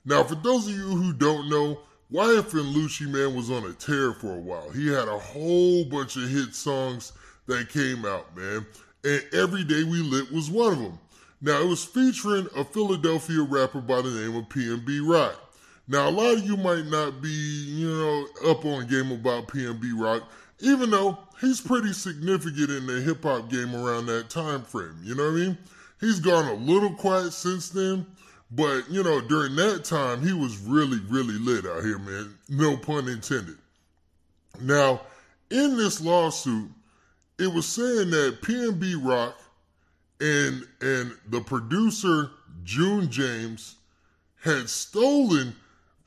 [0.05, 1.81] Now, for those of you who don't know,
[2.13, 4.71] YFN Lucci Man was on a tear for a while.
[4.71, 7.13] He had a whole bunch of hit songs
[7.47, 8.67] that came out, man,
[9.05, 10.99] and Every Day We Lit was one of them.
[11.41, 15.41] Now, it was featuring a Philadelphia rapper by the name of PNB Rock.
[15.87, 19.93] Now, a lot of you might not be, you know, up on game about PNB
[19.95, 20.23] Rock,
[20.65, 24.97] even though he's pretty significant in the hip hop game around that time frame.
[25.03, 25.59] You know what I mean?
[26.01, 28.07] He's gone a little quiet since then,
[28.51, 32.35] but you know, during that time, he was really, really lit out here, man.
[32.49, 33.57] No pun intended.
[34.61, 35.03] Now,
[35.51, 36.71] in this lawsuit,
[37.39, 39.37] it was saying that PNB Rock
[40.21, 42.31] and and the producer
[42.63, 43.77] June James
[44.43, 45.55] had stolen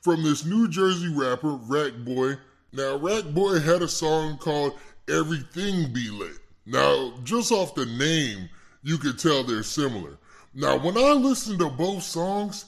[0.00, 2.36] from this New Jersey rapper Rack Boy.
[2.78, 6.38] Now Rack Boy had a song called Everything Be Lit.
[6.64, 8.48] Now, just off the name,
[8.84, 10.16] you could tell they're similar.
[10.54, 12.66] Now, when I listened to both songs,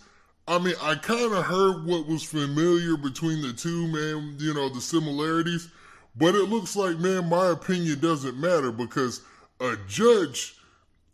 [0.49, 4.68] I mean, I kind of heard what was familiar between the two, man, you know,
[4.68, 5.68] the similarities.
[6.16, 9.23] But it looks like, man, my opinion doesn't matter because
[9.61, 10.57] a judge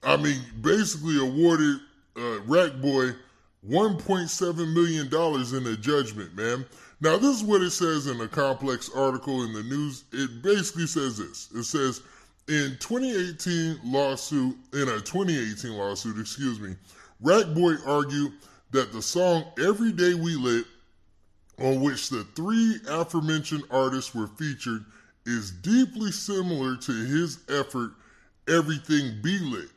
[0.03, 1.81] I mean, basically awarded
[2.17, 3.11] uh, Rack Boy
[3.69, 6.65] $1.7 million in a judgment, man.
[7.01, 10.05] Now, this is what it says in a complex article in the news.
[10.13, 11.51] It basically says this.
[11.55, 12.03] It says,
[12.49, 16.75] in 2018 lawsuit, in a 2018 lawsuit, excuse me,
[17.21, 18.33] Rack Boy argued
[18.71, 20.65] that the song Every Day We Lit,
[21.59, 24.85] on which the three aforementioned artists were featured,
[25.27, 27.93] is deeply similar to his effort
[28.49, 29.69] Everything Be Lit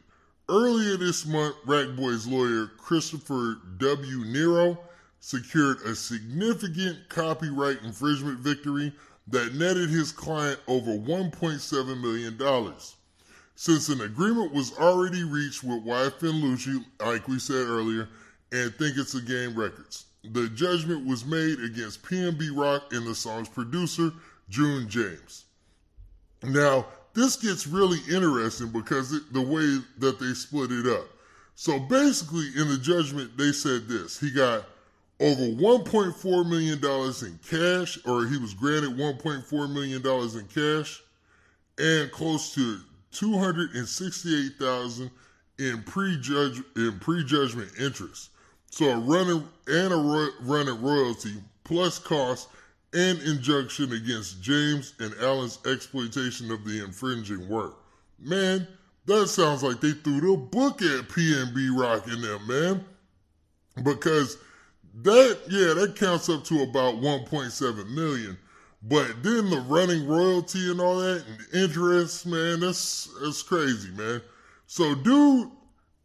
[0.50, 4.26] Earlier this month, Rack Boy's lawyer, Christopher W.
[4.26, 4.80] Nero,
[5.20, 8.94] secured a significant copyright infringement victory
[9.28, 12.74] that netted his client over $1.7 million.
[13.56, 18.08] Since an agreement was already reached with YFN Lucci, like we said earlier,
[18.52, 23.14] and Think It's a Game Records, the judgment was made against PNB Rock and the
[23.14, 24.12] song's producer,
[24.50, 25.46] June James.
[26.44, 31.08] Now, this gets really interesting because it, the way that they split it up.
[31.56, 34.64] So basically, in the judgment, they said this: he got
[35.20, 41.02] over 1.4 million dollars in cash, or he was granted 1.4 million dollars in cash,
[41.78, 42.80] and close to
[43.12, 45.12] 268,000
[45.58, 48.30] in prejudge in prejudgment interest.
[48.72, 52.48] So a running and a ro- running royalty plus costs
[52.94, 57.78] and injunction against James and Allen's exploitation of the infringing work.
[58.20, 58.68] Man,
[59.06, 62.86] that sounds like they threw the book at PNB Rock in them, man.
[63.84, 64.38] Because
[65.04, 68.38] that, yeah, that counts up to about 1.7 million.
[68.82, 74.22] But then the running royalty and all that and interest, man, that's that's crazy, man.
[74.68, 75.52] So dude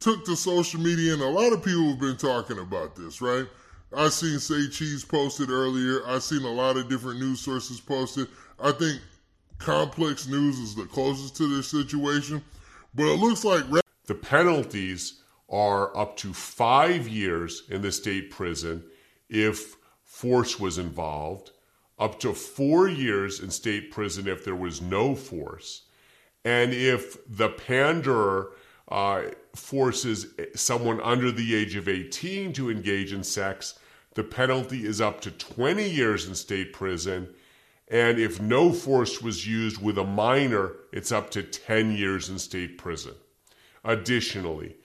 [0.01, 3.47] took to social media and a lot of people have been talking about this, right?
[3.97, 6.01] I seen Say Cheese posted earlier.
[6.07, 8.27] I seen a lot of different news sources posted.
[8.61, 9.01] I think
[9.59, 12.43] Complex News is the closest to this situation,
[12.95, 13.65] but it looks like
[14.07, 15.23] the penalties
[15.55, 18.83] are up to five years in the state prison
[19.29, 21.53] if force was involved,
[21.97, 25.83] up to four years in state prison if there was no force,
[26.45, 28.51] and if the panderer
[28.89, 29.23] uh,
[29.55, 30.27] forces
[30.57, 33.79] someone under the age of 18 to engage in sex,
[34.15, 37.29] the penalty is up to 20 years in state prison.
[37.89, 42.39] And if no force was used with a minor, it's up to 10 years in
[42.39, 43.15] state prison.
[43.85, 44.77] Additionally,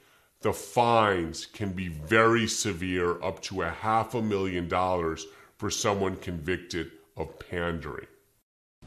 [0.41, 5.25] the fines can be very severe, up to a half a million dollars
[5.57, 8.07] for someone convicted of pandering.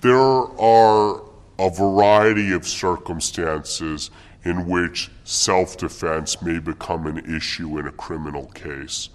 [0.01, 1.23] There are
[1.59, 4.11] a variety of circumstances
[4.45, 9.11] in which self defense may become an issue in a criminal case.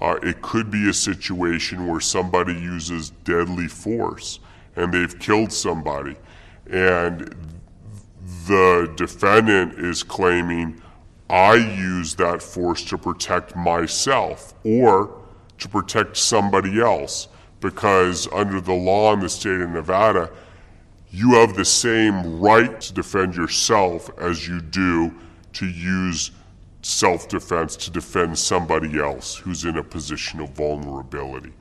[0.00, 4.38] Uh, it could be a situation where somebody uses deadly force
[4.76, 6.16] and they've killed somebody,
[6.70, 7.34] and
[8.46, 10.80] the defendant is claiming,
[11.30, 15.16] I use that force to protect myself or
[15.58, 17.28] to protect somebody else,
[17.60, 20.30] because under the law in the state of Nevada,
[21.12, 25.14] you have the same right to defend yourself as you do
[25.52, 26.32] to use
[26.82, 31.52] self defense to defend somebody else who's in a position of vulnerability.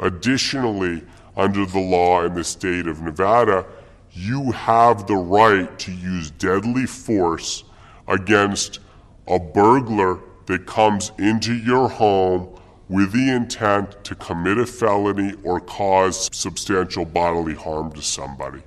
[0.00, 1.02] Additionally,
[1.34, 3.64] under the law in the state of Nevada,
[4.12, 7.64] you have the right to use deadly force
[8.06, 8.80] against
[9.28, 12.48] a burglar that comes into your home
[12.88, 18.62] with the intent to commit a felony or cause substantial bodily harm to somebody.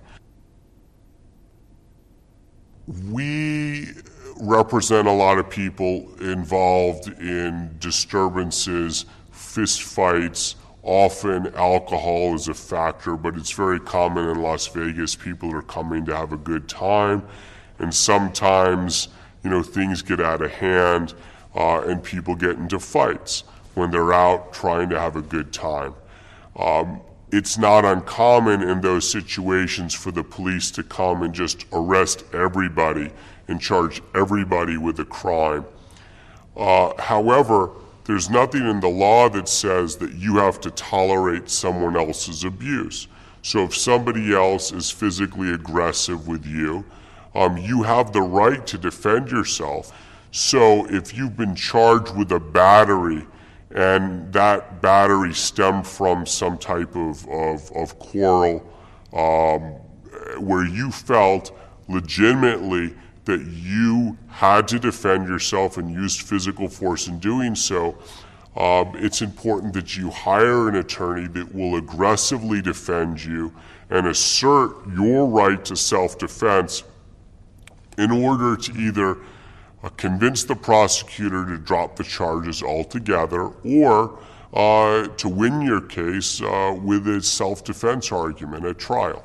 [3.09, 3.87] We
[4.39, 10.55] represent a lot of people involved in disturbances, fistfights.
[10.83, 15.15] Often alcohol is a factor, but it's very common in Las Vegas.
[15.15, 17.23] People are coming to have a good time,
[17.79, 19.09] and sometimes,
[19.43, 21.13] you know, things get out of hand
[21.55, 25.93] uh, and people get into fights when they're out trying to have a good time.
[26.57, 32.25] Um, it's not uncommon in those situations for the police to come and just arrest
[32.33, 33.09] everybody
[33.47, 35.65] and charge everybody with a crime.
[36.57, 37.71] Uh, however,
[38.03, 43.07] there's nothing in the law that says that you have to tolerate someone else's abuse.
[43.43, 46.83] So if somebody else is physically aggressive with you,
[47.35, 49.91] um, you have the right to defend yourself.
[50.31, 53.25] So if you've been charged with a battery
[53.73, 58.65] and that battery stemmed from some type of, of, of quarrel
[59.13, 59.61] um,
[60.39, 61.51] where you felt
[61.87, 62.93] legitimately
[63.25, 67.97] that you had to defend yourself and used physical force in doing so,
[68.55, 73.53] um, it's important that you hire an attorney that will aggressively defend you
[73.89, 76.83] and assert your right to self defense
[77.97, 79.17] in order to either
[79.83, 84.19] uh, convince the prosecutor to drop the charges altogether or
[84.53, 89.23] uh, to win your case uh, with a self defense argument at trial.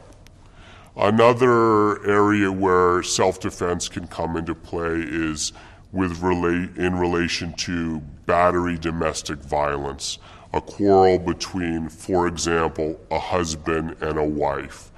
[0.96, 5.52] Another area where self defense can come into play is
[5.92, 10.18] with relate in relation to battery domestic violence,
[10.52, 14.90] a quarrel between, for example, a husband and a wife.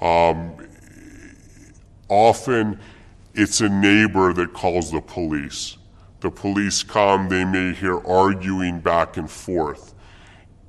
[0.00, 0.56] Um,
[2.08, 2.78] often
[3.40, 5.78] it's a neighbor that calls the police.
[6.20, 9.94] The police come, they may hear arguing back and forth.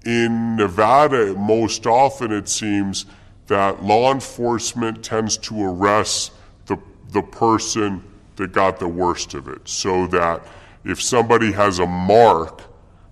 [0.05, 3.05] In Nevada, most often it seems
[3.47, 6.31] that law enforcement tends to arrest
[6.67, 6.77] the,
[7.09, 8.01] the person
[8.37, 9.67] that got the worst of it.
[9.67, 10.47] So that
[10.85, 12.61] if somebody has a mark,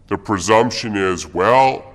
[0.07, 1.93] the presumption is, well,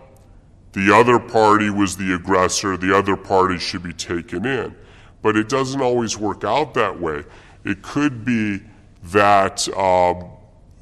[0.73, 4.77] the other party was the aggressor, the other party should be taken in.
[5.23, 7.25] But it doesn't always work out that way.
[7.65, 8.61] It could be
[9.05, 10.31] that, um,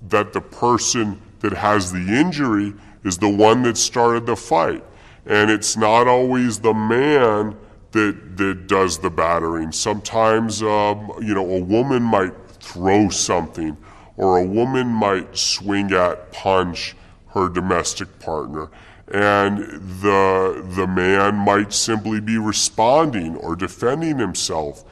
[0.09, 2.75] that the person that has the injury
[3.05, 4.85] is the one that started the fight.
[5.27, 7.57] And it's not always the man
[7.93, 9.71] that, that does the battering.
[9.71, 13.77] Sometimes, um, you know, a woman might throw something,
[14.17, 16.97] or a woman might swing at, punch
[17.29, 18.69] her domestic partner.
[19.09, 19.59] And
[20.01, 24.85] the, the man might simply be responding or defending himself.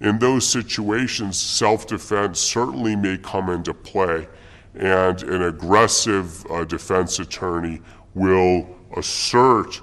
[0.00, 4.28] In those situations, self defense certainly may come into play,
[4.74, 7.80] and an aggressive uh, defense attorney
[8.14, 9.80] will assert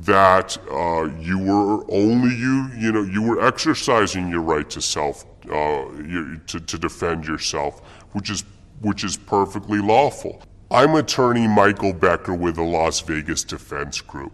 [0.00, 5.24] that uh, you were only you you know you were exercising your right to self
[5.50, 7.80] uh, you, to, to defend yourself,
[8.12, 8.44] which is
[8.80, 10.42] which is perfectly lawful.
[10.72, 14.32] I'm attorney Michael Becker with the Las Vegas Defense Group.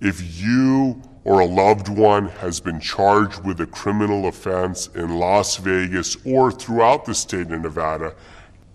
[0.00, 5.56] If you or a loved one has been charged with a criminal offense in Las
[5.56, 8.14] Vegas or throughout the state of Nevada,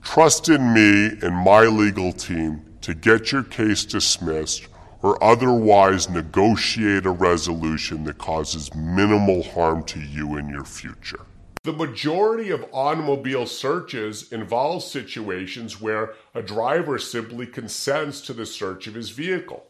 [0.02, 4.68] trust in me and my legal team to get your case dismissed
[5.02, 11.26] or otherwise negotiate a resolution that causes minimal harm to you in your future.
[11.64, 18.88] The majority of automobile searches involve situations where a driver simply consents to the search
[18.88, 19.67] of his vehicle.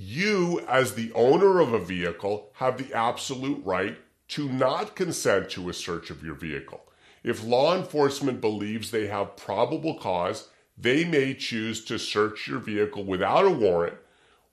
[0.00, 5.68] You, as the owner of a vehicle, have the absolute right to not consent to
[5.68, 6.84] a search of your vehicle.
[7.24, 13.02] If law enforcement believes they have probable cause, they may choose to search your vehicle
[13.02, 13.96] without a warrant,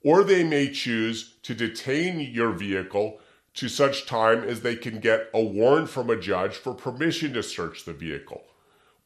[0.04, 3.20] or they may choose to detain your vehicle
[3.54, 7.43] to such time as they can get a warrant from a judge for permission to
[7.43, 8.46] search the vehicle.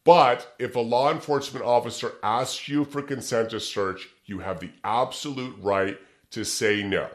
[0.05, 4.71] But if a law enforcement officer asks you for consent to search, you have the
[4.85, 5.99] absolute right
[6.31, 7.09] to say no.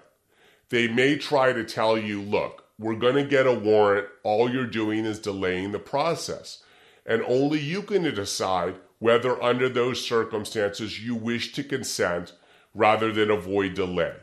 [0.70, 4.08] They may try to tell you, look, we're going to get a warrant.
[4.22, 6.62] All you're doing is delaying the process.
[7.06, 12.32] And only you can decide whether, under those circumstances, you wish to consent
[12.74, 14.14] rather than avoid delay.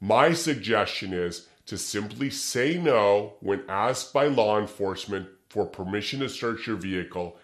[0.00, 6.28] My suggestion is to simply say no when asked by law enforcement for permission to
[6.28, 7.36] search your vehicle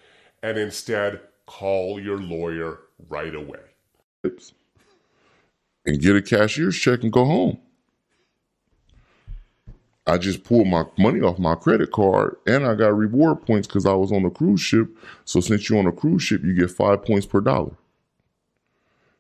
[0.42, 3.60] and instead call your lawyer right away
[5.86, 7.58] and get a cashier's check and go home.
[10.08, 13.86] I just pulled my money off my credit card and I got reward points because
[13.86, 14.88] I was on a cruise ship.
[15.24, 17.72] So since you're on a cruise ship, you get five points per dollar.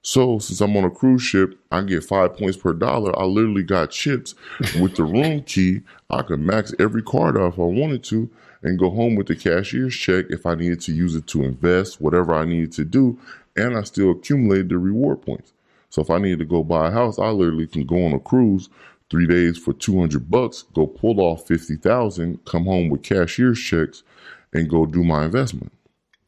[0.00, 3.18] So since I'm on a cruise ship, I get five points per dollar.
[3.18, 4.36] I literally got chips
[4.80, 5.80] with the room key.
[6.08, 8.30] I could max every card out if I wanted to
[8.62, 12.00] and go home with the cashier's check if I needed to use it to invest,
[12.00, 13.18] whatever I needed to do.
[13.56, 15.52] And I still accumulated the reward points.
[15.96, 18.20] So if I needed to go buy a house, I literally can go on a
[18.20, 18.68] cruise
[19.08, 24.02] three days for 200 bucks, go pull off 50,000, come home with cashier's checks
[24.52, 25.72] and go do my investment.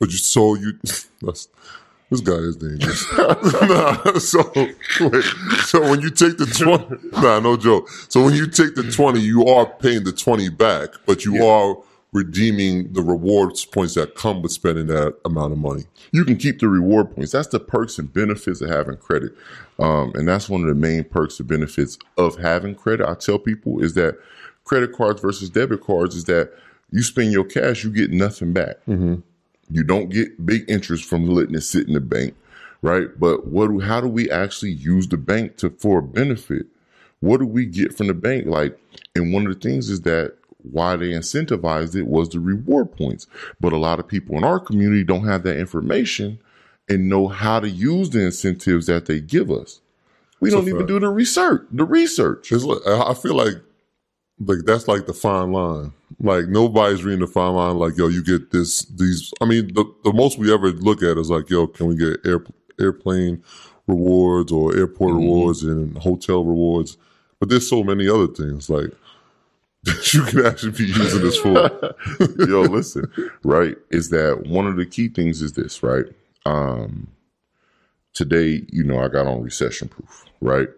[0.01, 0.79] But you so you
[1.21, 1.49] that's,
[2.09, 3.13] this guy is dangerous.
[3.19, 5.25] nah, so wait,
[5.67, 7.91] so when you take the twenty, nah, no joke.
[8.09, 11.77] So when you take the twenty, you are paying the twenty back, but you are
[12.13, 15.85] redeeming the rewards points that come with spending that amount of money.
[16.13, 17.33] You can keep the reward points.
[17.33, 19.33] That's the perks and benefits of having credit.
[19.79, 23.07] Um, and that's one of the main perks and benefits of having credit.
[23.07, 24.19] I tell people is that
[24.65, 26.53] credit cards versus debit cards is that
[26.91, 28.77] you spend your cash, you get nothing back.
[29.71, 32.35] You don't get big interest from letting it sit in the bank,
[32.81, 33.09] right?
[33.21, 33.69] But what?
[33.83, 36.65] How do we actually use the bank to for a benefit?
[37.21, 38.47] What do we get from the bank?
[38.47, 38.81] Like,
[39.15, 43.27] and one of the things is that why they incentivized it was the reward points.
[43.61, 46.39] But a lot of people in our community don't have that information
[46.89, 49.81] and know how to use the incentives that they give us.
[50.41, 51.63] We don't even do the research.
[51.73, 52.53] The research.
[52.53, 53.55] Like, I feel like
[54.41, 55.93] like that's like the fine line.
[56.21, 57.77] Like nobody's reading the fine line.
[57.77, 59.33] Like yo, you get this these.
[59.41, 62.25] I mean, the the most we ever look at is like yo, can we get
[62.25, 62.45] air,
[62.81, 63.43] airplane
[63.87, 65.19] rewards or airport mm-hmm.
[65.19, 66.97] rewards and hotel rewards?
[67.41, 68.93] But there's so many other things like
[69.85, 71.97] that you can actually be using this for.
[72.49, 73.11] Yo, listen,
[73.45, 73.77] right?
[73.91, 76.07] Is that one of the key things is this, right?
[76.45, 77.09] Um,
[78.15, 80.69] today, you know, I got on recession proof, right?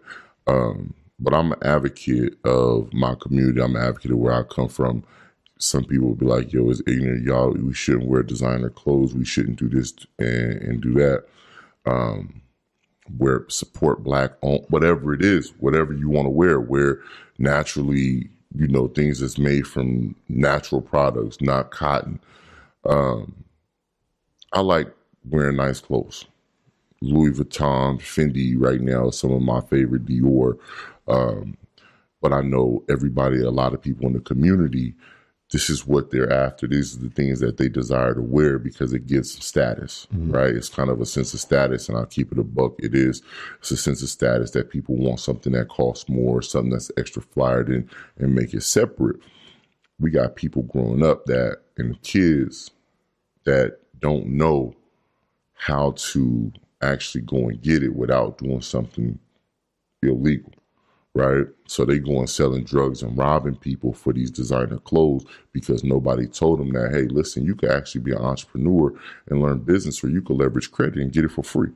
[0.47, 3.61] Um, but I'm an advocate of my community.
[3.61, 5.03] I'm an advocate of where I come from.
[5.57, 7.51] Some people will be like, yo, it's ignorant, y'all.
[7.51, 9.13] We shouldn't wear designer clothes.
[9.13, 11.25] We shouldn't do this and, and do that.
[11.85, 12.41] Um,
[13.17, 17.01] wear support black on whatever it is, whatever you want to wear, wear
[17.37, 22.19] naturally, you know, things that's made from natural products, not cotton.
[22.85, 23.43] Um,
[24.53, 24.93] I like
[25.29, 26.25] wearing nice clothes.
[27.01, 30.57] Louis Vuitton, Fendi right now some of my favorite Dior.
[31.07, 31.57] Um,
[32.21, 34.93] but I know everybody, a lot of people in the community,
[35.51, 36.65] this is what they're after.
[36.65, 40.31] These are the things that they desire to wear because it gives them status, mm-hmm.
[40.31, 40.55] right?
[40.55, 42.75] It's kind of a sense of status, and I'll keep it a buck.
[42.79, 43.21] It is.
[43.59, 47.21] It's a sense of status that people want something that costs more, something that's extra
[47.21, 49.17] flyered in, and make it separate.
[49.99, 52.71] We got people growing up that and kids
[53.43, 54.73] that don't know
[55.53, 59.19] how to actually go and get it without doing something
[60.01, 60.53] illegal,
[61.13, 61.45] right?
[61.67, 66.27] So they go and selling drugs and robbing people for these designer clothes because nobody
[66.27, 68.93] told them that, hey, listen, you could actually be an entrepreneur
[69.29, 71.71] and learn business or you could leverage credit and get it for free.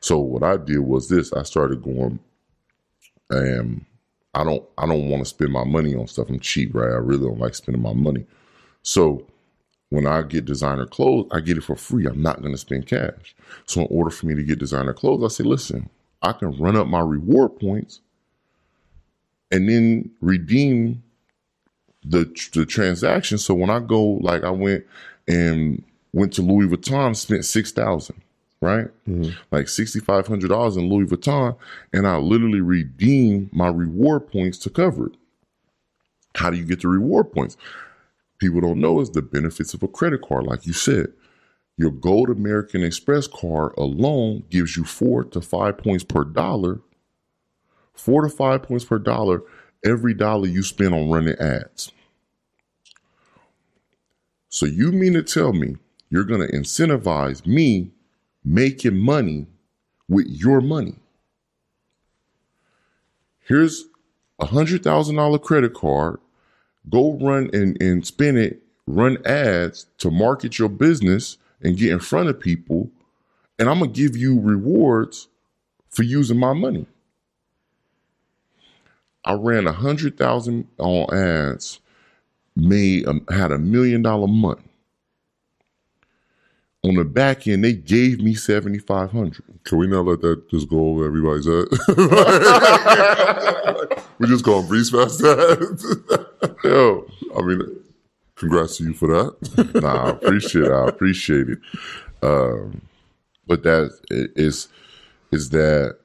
[0.00, 2.20] So what I did was this, I started going
[3.28, 3.84] and
[4.34, 6.28] I don't I don't want to spend my money on stuff.
[6.28, 6.92] I'm cheap, right?
[6.92, 8.26] I really don't like spending my money.
[8.82, 9.26] So
[9.90, 12.06] when I get designer clothes, I get it for free.
[12.06, 13.34] I'm not going to spend cash.
[13.66, 15.90] So in order for me to get designer clothes, I say, listen,
[16.22, 18.00] I can run up my reward points
[19.50, 21.02] and then redeem
[22.04, 22.24] the
[22.54, 23.38] the transaction.
[23.38, 24.84] So when I go, like I went
[25.28, 25.82] and
[26.12, 28.20] went to Louis Vuitton, spent six thousand,
[28.60, 28.88] right?
[29.08, 29.30] Mm-hmm.
[29.50, 31.56] Like sixty five hundred dollars in Louis Vuitton,
[31.92, 35.12] and I literally redeem my reward points to cover it.
[36.36, 37.56] How do you get the reward points?
[38.38, 41.12] People don't know is the benefits of a credit card, like you said.
[41.76, 46.80] Your Gold American Express card alone gives you four to five points per dollar.
[48.00, 49.42] Four to five points per dollar
[49.84, 51.92] every dollar you spend on running ads.
[54.48, 55.76] So you mean to tell me
[56.08, 57.90] you're going to incentivize me
[58.42, 59.46] making money
[60.08, 60.94] with your money?
[63.40, 63.84] Here's
[64.38, 66.20] a hundred thousand dollar credit card.
[66.88, 71.98] Go run and, and spend it, run ads to market your business and get in
[71.98, 72.90] front of people.
[73.58, 75.28] And I'm gonna give you rewards
[75.90, 76.86] for using my money.
[79.24, 81.80] I ran a hundred thousand on ads,
[82.56, 84.60] made um, had a million dollar month.
[86.82, 89.44] On the back end, they gave me seventy five hundred.
[89.64, 91.66] Can we not let that just go over everybody's head?
[94.18, 96.56] we just gonna breeze past that.
[96.64, 97.06] Yo,
[97.36, 97.60] I mean,
[98.36, 99.72] congrats to you for that.
[99.82, 100.72] nah, I appreciate it.
[100.72, 101.58] I appreciate it.
[102.22, 102.80] Um,
[103.46, 104.68] but that is
[105.30, 105.98] is that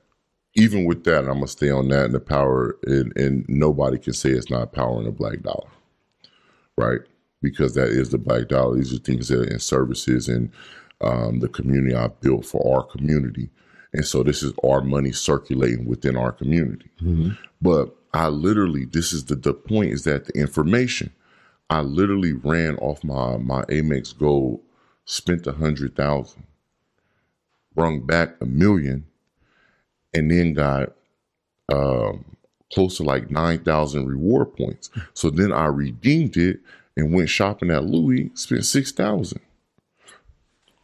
[0.55, 4.13] even with that, I'm gonna stay on that and the power, and, and nobody can
[4.13, 5.69] say it's not power in the black dollar,
[6.77, 7.01] right?
[7.41, 8.75] Because that is the black dollar.
[8.77, 10.51] These are things that are in services and
[11.01, 13.49] um, the community I built for our community,
[13.93, 16.89] And so this is our money circulating within our community.
[17.61, 21.11] But I literally, this is the, the point is that the information,
[21.69, 24.61] I literally ran off my, my Amex Gold,
[25.05, 26.45] spent a hundred thousand,
[27.75, 29.05] brung back a million,
[30.15, 30.93] and then got
[31.71, 32.23] um,
[32.73, 34.89] close to like 9,000 reward points.
[35.13, 36.59] So then I redeemed it
[36.97, 39.39] and went shopping at Louis, spent 6,000.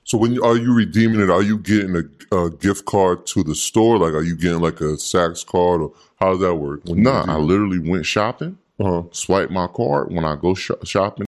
[0.03, 1.29] So when you, are you redeeming it?
[1.29, 3.97] Are you getting a, a gift card to the store?
[3.97, 6.85] Like, are you getting like a Saks card, or how does that work?
[6.87, 9.03] Nah, I literally went shopping, Uh-huh.
[9.11, 11.25] swipe my card when I go sh- shopping.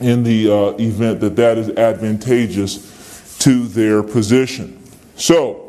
[0.00, 4.80] in the uh, event that that is advantageous to their position.
[5.16, 5.63] So,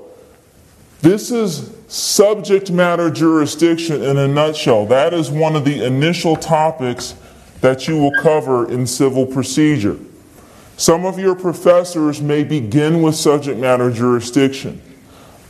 [1.06, 4.88] this is subject matter jurisdiction in a nutshell.
[4.88, 7.14] That is one of the initial topics
[7.62, 10.00] that you will cover in civil procedure.
[10.78, 14.82] Some of your professors may begin with subject matter jurisdiction.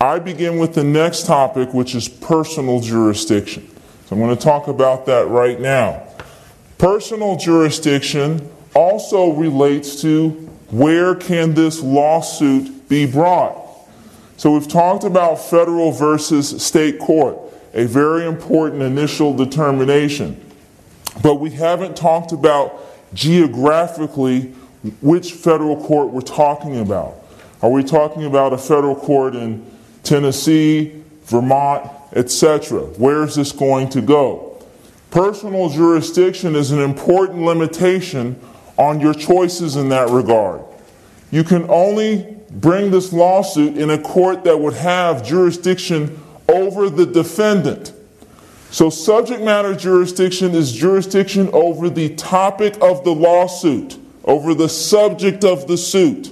[0.01, 3.65] I begin with the next topic, which is personal jurisdiction.
[4.07, 6.03] So I'm going to talk about that right now.
[6.79, 10.31] Personal jurisdiction also relates to
[10.69, 13.64] where can this lawsuit be brought.
[14.37, 17.37] So we've talked about federal versus state court,
[17.73, 20.39] a very important initial determination.
[21.21, 22.81] But we haven't talked about
[23.13, 24.53] geographically
[25.01, 27.15] which federal court we're talking about.
[27.61, 29.65] Are we talking about a federal court in
[30.03, 32.81] Tennessee, Vermont, etc.?
[32.81, 34.61] Where is this going to go?
[35.09, 38.39] Personal jurisdiction is an important limitation
[38.77, 40.61] on your choices in that regard.
[41.31, 47.05] You can only bring this lawsuit in a court that would have jurisdiction over the
[47.05, 47.93] defendant.
[48.71, 55.43] So, subject matter jurisdiction is jurisdiction over the topic of the lawsuit, over the subject
[55.43, 56.31] of the suit.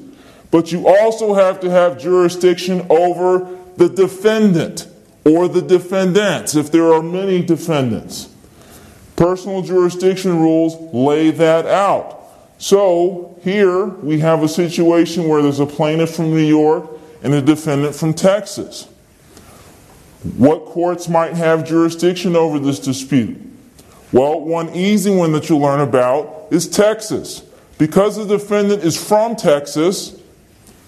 [0.51, 4.87] But you also have to have jurisdiction over the defendant
[5.25, 8.29] or the defendants if there are many defendants.
[9.15, 12.22] Personal jurisdiction rules lay that out.
[12.63, 16.89] So here we have a situation where there's a plaintiff from New York
[17.21, 18.87] and a defendant from Texas.
[20.37, 23.35] What courts might have jurisdiction over this dispute?
[24.13, 27.43] Well, one easy one that you'll learn about is Texas.
[27.77, 30.17] Because the defendant is from Texas,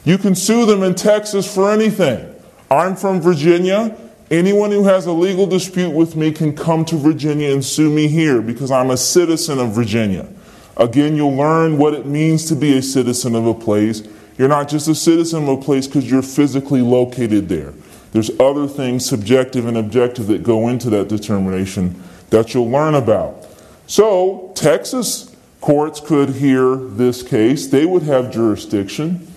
[0.05, 2.34] you can sue them in Texas for anything.
[2.71, 3.97] I'm from Virginia.
[4.32, 8.07] Anyone who has a legal dispute with me can come to Virginia and sue me
[8.07, 10.30] here because I'm a citizen of Virginia.
[10.78, 14.03] Again, you'll learn what it means to be a citizen of a place.
[14.38, 17.73] You're not just a citizen of a place because you're physically located there.
[18.11, 23.45] There's other things, subjective and objective, that go into that determination that you'll learn about.
[23.88, 29.28] So, Texas courts could hear this case, they would have jurisdiction.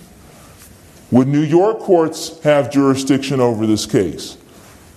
[1.11, 4.37] Would New York courts have jurisdiction over this case?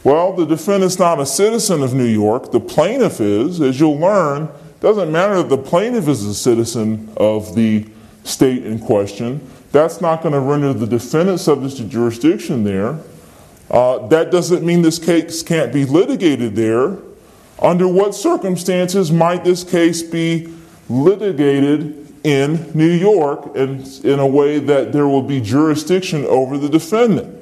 [0.05, 2.51] Well, the defendant's not a citizen of New York.
[2.53, 3.61] The plaintiff is.
[3.61, 4.49] As you'll learn,
[4.83, 7.87] doesn't matter that the plaintiff is a citizen of the
[8.25, 9.49] state in question.
[9.71, 12.99] That's not going to render the defendant subject to jurisdiction there.
[13.71, 16.99] Uh, that doesn't mean this case can't be litigated there.
[17.61, 20.53] Under what circumstances might this case be
[20.89, 26.69] litigated in New York in, in a way that there will be jurisdiction over the
[26.69, 27.41] defendant?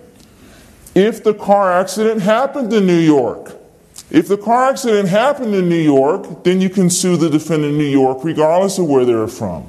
[0.95, 3.59] If the car accident happened in New York,
[4.11, 7.78] if the car accident happened in New York, then you can sue the defendant in
[7.78, 9.68] New York regardless of where they're from.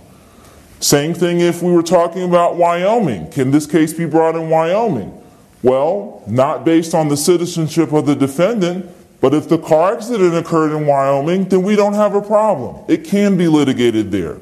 [0.79, 3.29] Same thing if we were talking about Wyoming.
[3.29, 5.15] Can this case be brought in Wyoming?
[5.61, 8.89] Well, not based on the citizenship of the defendant,
[9.19, 12.83] but if the car accident occurred in Wyoming, then we don't have a problem.
[12.87, 14.39] It can be litigated there.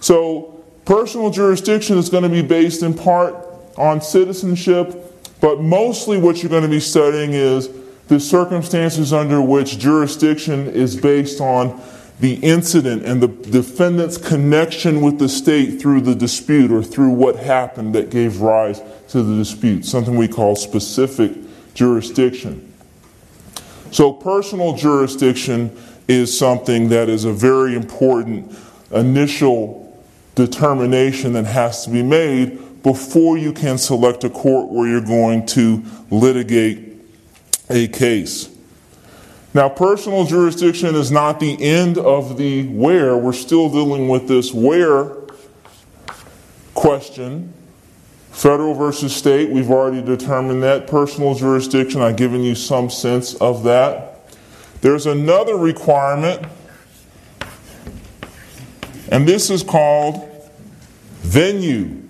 [0.00, 3.36] So, personal jurisdiction is going to be based in part
[3.76, 7.68] on citizenship, but mostly what you're going to be studying is
[8.08, 11.80] the circumstances under which jurisdiction is based on
[12.20, 17.36] the incident and the defendant's connection with the state through the dispute or through what
[17.36, 21.32] happened that gave rise to the dispute, something we call specific
[21.74, 22.72] jurisdiction.
[23.90, 25.76] So, personal jurisdiction
[26.08, 28.56] is something that is a very important
[28.92, 29.82] initial
[30.34, 35.44] determination that has to be made before you can select a court where you're going
[35.46, 36.85] to litigate
[37.68, 38.50] a case.
[39.54, 43.16] Now, personal jurisdiction is not the end of the where.
[43.16, 45.16] We're still dealing with this where
[46.74, 47.52] question.
[48.32, 50.86] Federal versus state, we've already determined that.
[50.86, 54.28] Personal jurisdiction, I've given you some sense of that.
[54.82, 56.46] There's another requirement,
[59.10, 60.28] and this is called
[61.22, 62.05] venue.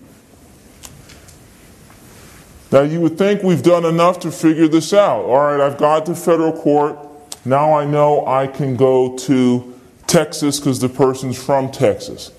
[2.72, 5.24] Now, you would think we've done enough to figure this out.
[5.24, 6.98] All right, I've got to federal court.
[7.46, 12.32] Now I know I can go to Texas because the person's from Texas.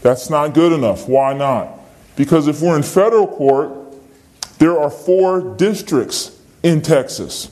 [0.00, 1.08] That's not good enough.
[1.08, 1.78] Why not?
[2.16, 3.70] Because if we're in federal court,
[4.58, 7.50] there are four districts in Texas.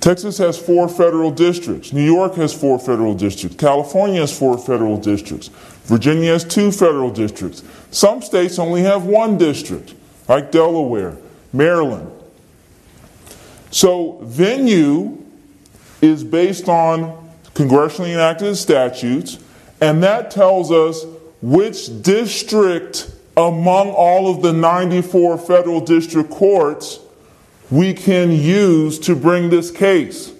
[0.00, 1.92] Texas has four federal districts.
[1.92, 3.56] New York has four federal districts.
[3.56, 5.48] California has four federal districts.
[5.84, 7.62] Virginia has two federal districts.
[7.92, 9.94] Some states only have one district,
[10.32, 11.18] like Delaware,
[11.52, 12.10] Maryland.
[13.70, 15.22] So, venue
[16.00, 19.38] is based on congressionally enacted statutes,
[19.82, 21.04] and that tells us
[21.42, 26.98] which district among all of the 94 federal district courts
[27.70, 30.32] we can use to bring this case.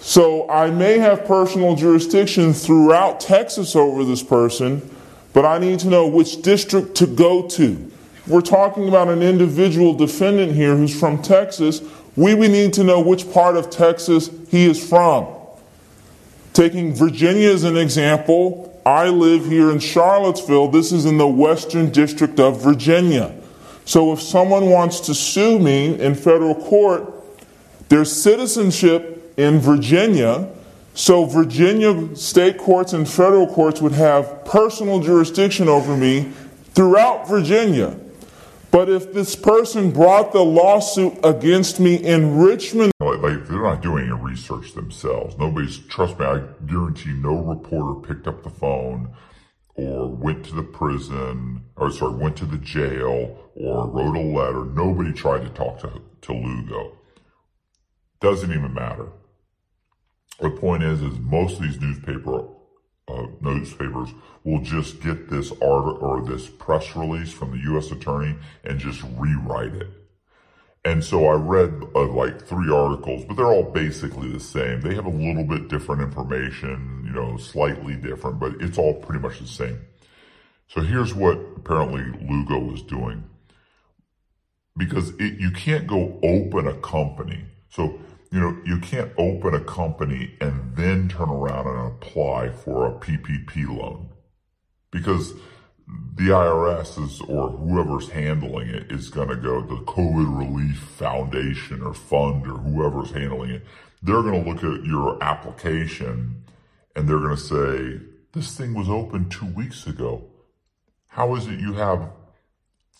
[0.00, 4.90] So I may have personal jurisdiction throughout Texas over this person,
[5.32, 7.92] but I need to know which district to go to.
[8.26, 11.80] We're talking about an individual defendant here who's from Texas.
[12.16, 15.26] We would need to know which part of Texas he is from.
[16.52, 20.68] Taking Virginia as an example, I live here in Charlottesville.
[20.68, 23.34] This is in the Western District of Virginia.
[23.84, 27.12] So if someone wants to sue me in federal court,
[27.88, 30.48] there's citizenship in Virginia.
[30.94, 36.32] So Virginia state courts and federal courts would have personal jurisdiction over me
[36.74, 37.99] throughout Virginia.
[38.70, 43.82] But if this person brought the lawsuit against me in Richmond, like, like they're not
[43.82, 45.36] doing any research themselves.
[45.38, 46.26] Nobody's trust me.
[46.26, 49.12] I guarantee no reporter picked up the phone
[49.74, 54.64] or went to the prison, or sorry, went to the jail, or wrote a letter.
[54.66, 56.96] Nobody tried to talk to, to Lugo.
[58.20, 59.08] Doesn't even matter.
[60.38, 62.46] The point is, is most of these newspaper
[63.10, 64.10] uh, newspapers
[64.44, 67.90] will just get this art or this press release from the U.S.
[67.90, 69.88] attorney and just rewrite it.
[70.84, 74.80] And so I read uh, like three articles, but they're all basically the same.
[74.80, 79.20] They have a little bit different information, you know, slightly different, but it's all pretty
[79.20, 79.80] much the same.
[80.68, 83.24] So here's what apparently Lugo was doing.
[84.76, 87.44] Because it, you can't go open a company.
[87.68, 87.98] So,
[88.30, 92.92] you know, you can't open a company and then turn around and apply for a
[92.92, 94.08] PPP loan.
[94.90, 95.34] Because
[96.14, 101.82] the IRS is, or whoever's handling it is going to go, the COVID Relief Foundation
[101.82, 103.66] or fund or whoever's handling it,
[104.02, 106.44] they're going to look at your application
[106.94, 110.24] and they're going to say, this thing was open two weeks ago.
[111.08, 112.10] How is it you have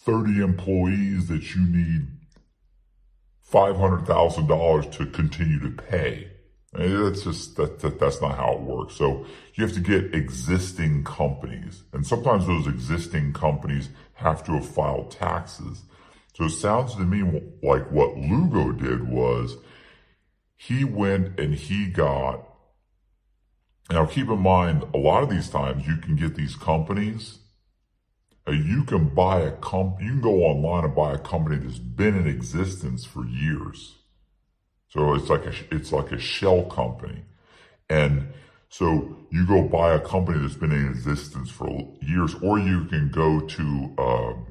[0.05, 2.09] 30 employees that you need
[3.51, 6.30] $500,000 to continue to pay?
[6.72, 8.94] That's just that, that that's not how it works.
[8.94, 14.68] So you have to get existing companies, and sometimes those existing companies have to have
[14.68, 15.82] filed taxes.
[16.34, 19.57] So it sounds to me like what Lugo did was
[20.57, 22.46] he went and he got.
[23.90, 27.39] Now keep in mind, a lot of these times you can get these companies.
[28.51, 30.01] Uh, you can buy a comp.
[30.01, 33.94] You can go online and buy a company that's been in existence for years.
[34.88, 37.22] So it's like a, it's like a shell company.
[37.88, 38.32] And
[38.68, 41.68] so you go buy a company that's been in existence for
[42.03, 43.62] years, or you can go to,
[43.98, 44.46] um,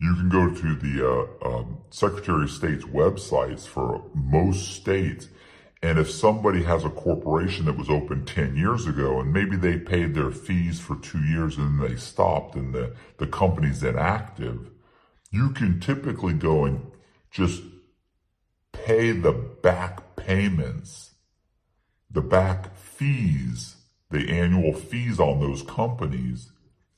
[0.00, 5.26] you can go to the uh, um, Secretary of State's websites for most states.
[5.84, 9.76] And if somebody has a corporation that was open 10 years ago and maybe they
[9.76, 14.70] paid their fees for two years and then they stopped and the, the company's inactive,
[15.30, 16.90] you can typically go and
[17.30, 17.62] just
[18.72, 21.16] pay the back payments,
[22.10, 23.76] the back fees,
[24.08, 26.50] the annual fees on those companies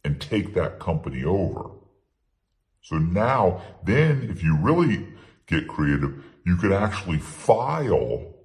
[0.04, 1.70] and take that company over.
[2.82, 5.08] So now, then if you really
[5.48, 8.35] get creative, you could actually file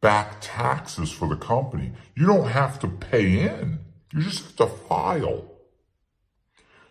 [0.00, 1.92] back taxes for the company.
[2.14, 3.80] You don't have to pay in.
[4.12, 5.44] You just have to file.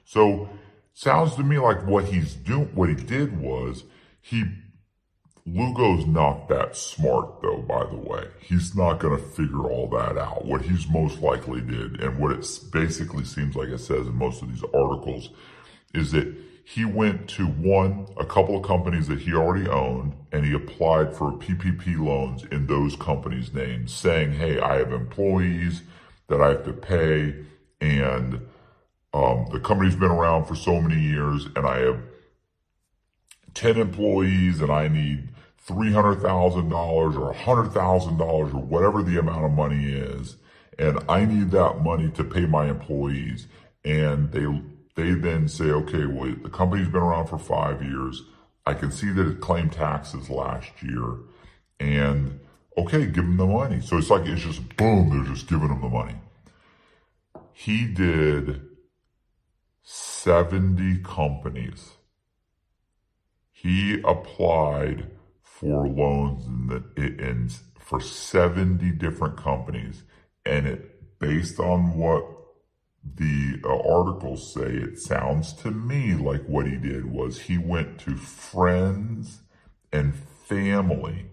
[0.06, 0.50] So
[0.94, 3.84] sounds to me like what he's doing, what he did was
[4.22, 4.44] he
[5.46, 8.28] Lugo's not that smart, though, by the way.
[8.40, 10.46] He's not going to figure all that out.
[10.46, 14.42] What he's most likely did, and what it basically seems like it says in most
[14.42, 15.30] of these articles,
[15.94, 16.36] is that
[16.70, 21.16] he went to one, a couple of companies that he already owned, and he applied
[21.16, 25.82] for PPP loans in those companies' names, saying, hey, I have employees
[26.28, 27.38] that I have to pay,
[27.82, 28.48] and
[29.16, 32.04] um, the company's been around for so many years, and I have
[33.56, 35.30] 10 employees and I need
[35.68, 36.72] $300,000
[37.18, 40.38] or $100,000 or whatever the amount of money is.
[40.78, 43.48] And I need that money to pay my employees.
[43.84, 44.46] And they,
[44.96, 48.24] they then say, okay, well, the company's been around for five years.
[48.66, 51.16] I can see that it claimed taxes last year,
[51.80, 52.40] and
[52.78, 53.82] okay, give them the money.
[53.82, 56.16] So it's like it's just boom, they're just giving them the money.
[57.54, 58.62] He did
[59.84, 61.94] 70 companies.
[63.52, 65.08] He applied
[65.42, 70.04] for loans in, the, in for 70 different companies,
[70.46, 72.24] and it based on what
[73.04, 78.00] the uh, articles say, it sounds to me like what he did was he went
[78.00, 79.42] to friends
[79.92, 81.28] and family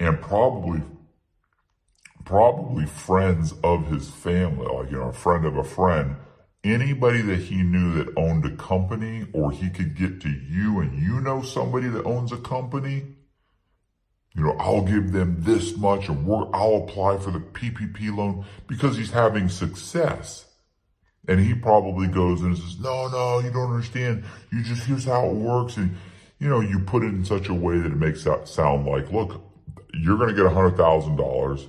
[0.00, 0.82] and probably
[2.24, 6.16] probably friends of his family, like you know, a friend of a friend,
[6.62, 11.00] anybody that he knew that owned a company, or he could get to you and
[11.00, 13.02] you know somebody that owns a company,
[14.34, 18.96] you know, I'll give them this much and I'll apply for the PPP loan because
[18.96, 20.44] he's having success.
[21.26, 24.24] And he probably goes and says, no, no, you don't understand.
[24.52, 25.76] You just, here's how it works.
[25.76, 25.96] And,
[26.38, 29.10] you know, you put it in such a way that it makes that sound like,
[29.10, 29.42] look,
[29.92, 31.66] you're going to get a hundred thousand dollars.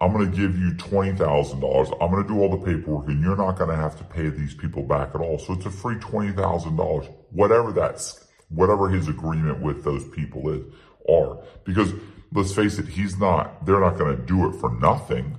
[0.00, 1.98] I'm going to give you $20,000.
[2.00, 4.28] I'm going to do all the paperwork and you're not going to have to pay
[4.28, 5.38] these people back at all.
[5.38, 10.62] So it's a free $20,000, whatever that's, whatever his agreement with those people is
[11.08, 11.38] are.
[11.64, 11.92] Because
[12.32, 15.38] let's face it, he's not, they're not going to do it for nothing.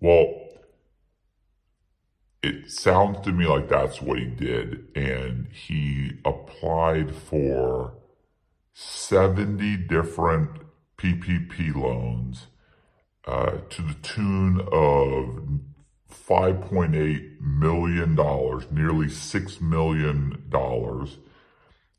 [0.00, 0.34] Well,
[2.42, 4.88] it sounds to me like that's what he did.
[4.96, 7.94] And he applied for
[8.74, 10.50] 70 different
[10.96, 12.46] PPP loans
[13.26, 15.60] uh, to the tune of
[16.28, 20.50] $5.8 million, nearly $6 million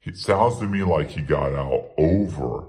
[0.03, 2.65] it sounds to me like he got out over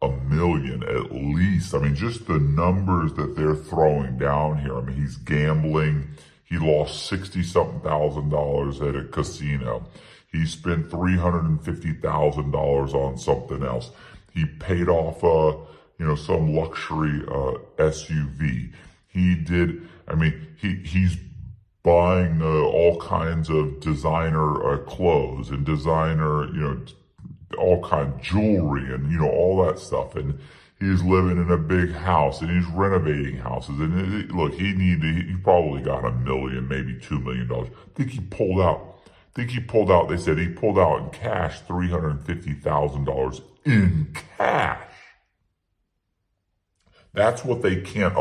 [0.00, 1.74] a million at least.
[1.74, 4.76] I mean, just the numbers that they're throwing down here.
[4.76, 6.08] I mean, he's gambling.
[6.44, 9.86] He lost 60 something thousand dollars at a casino.
[10.32, 13.90] He spent $350,000 on something else.
[14.32, 15.56] He paid off, uh,
[15.98, 18.72] you know, some luxury, uh, SUV.
[19.08, 21.16] He did, I mean, he, he's
[21.82, 26.80] buying uh, all kinds of designer uh, clothes and designer, you know,
[27.56, 30.14] all kind of jewelry and, you know, all that stuff.
[30.16, 30.38] And
[30.80, 33.78] he's living in a big house and he's renovating houses.
[33.80, 37.68] And it, look, he needed, he probably got a million, maybe two million dollars.
[37.72, 41.02] I think he pulled out, I think he pulled out, they said he pulled out
[41.02, 44.82] in cash $350,000 in cash.
[47.12, 48.14] That's what they can't,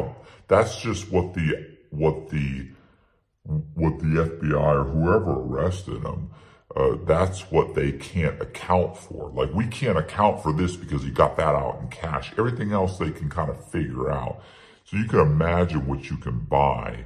[0.47, 2.69] that's just what the, what the,
[3.47, 6.31] what the FBI or whoever arrested him,
[6.75, 9.29] uh, that's what they can't account for.
[9.29, 12.33] Like we can't account for this because he got that out in cash.
[12.37, 14.41] Everything else they can kind of figure out.
[14.83, 17.05] So you can imagine what you can buy.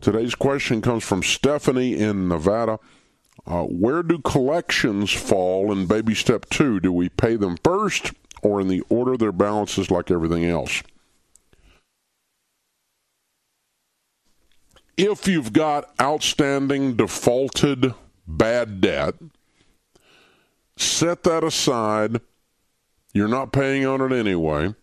[0.00, 2.78] Today's question comes from Stephanie in Nevada.
[3.46, 6.80] Uh, where do collections fall in baby step two?
[6.80, 8.12] Do we pay them first
[8.42, 10.82] or in the order their balances like everything else.
[14.96, 17.94] If you've got outstanding defaulted
[18.26, 19.14] bad debt,
[20.76, 22.20] set that aside.
[23.14, 24.74] You're not paying on it anyway.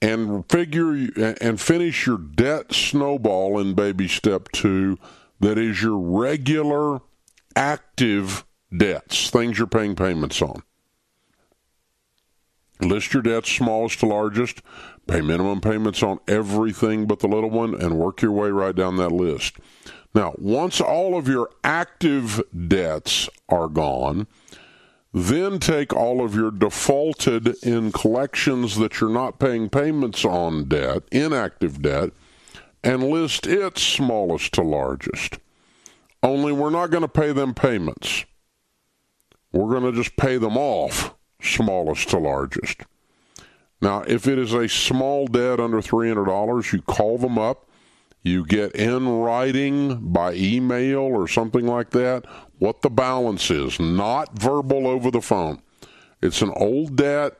[0.00, 1.08] And figure
[1.40, 4.98] and finish your debt snowball in baby step two
[5.38, 7.00] that is your regular
[7.54, 8.44] active
[8.74, 10.62] debts, things you're paying payments on.
[12.82, 14.60] List your debts smallest to largest,
[15.06, 18.96] pay minimum payments on everything but the little one, and work your way right down
[18.96, 19.56] that list.
[20.14, 24.26] Now, once all of your active debts are gone,
[25.14, 31.04] then take all of your defaulted in collections that you're not paying payments on debt,
[31.12, 32.10] inactive debt,
[32.82, 35.38] and list its smallest to largest.
[36.22, 38.24] Only we're not going to pay them payments.
[39.52, 42.82] We're going to just pay them off smallest to largest.
[43.80, 47.68] Now, if it is a small debt under $300, you call them up.
[48.22, 52.24] You get in writing by email or something like that
[52.60, 55.60] what the balance is, not verbal over the phone.
[56.22, 57.36] It's an old debt.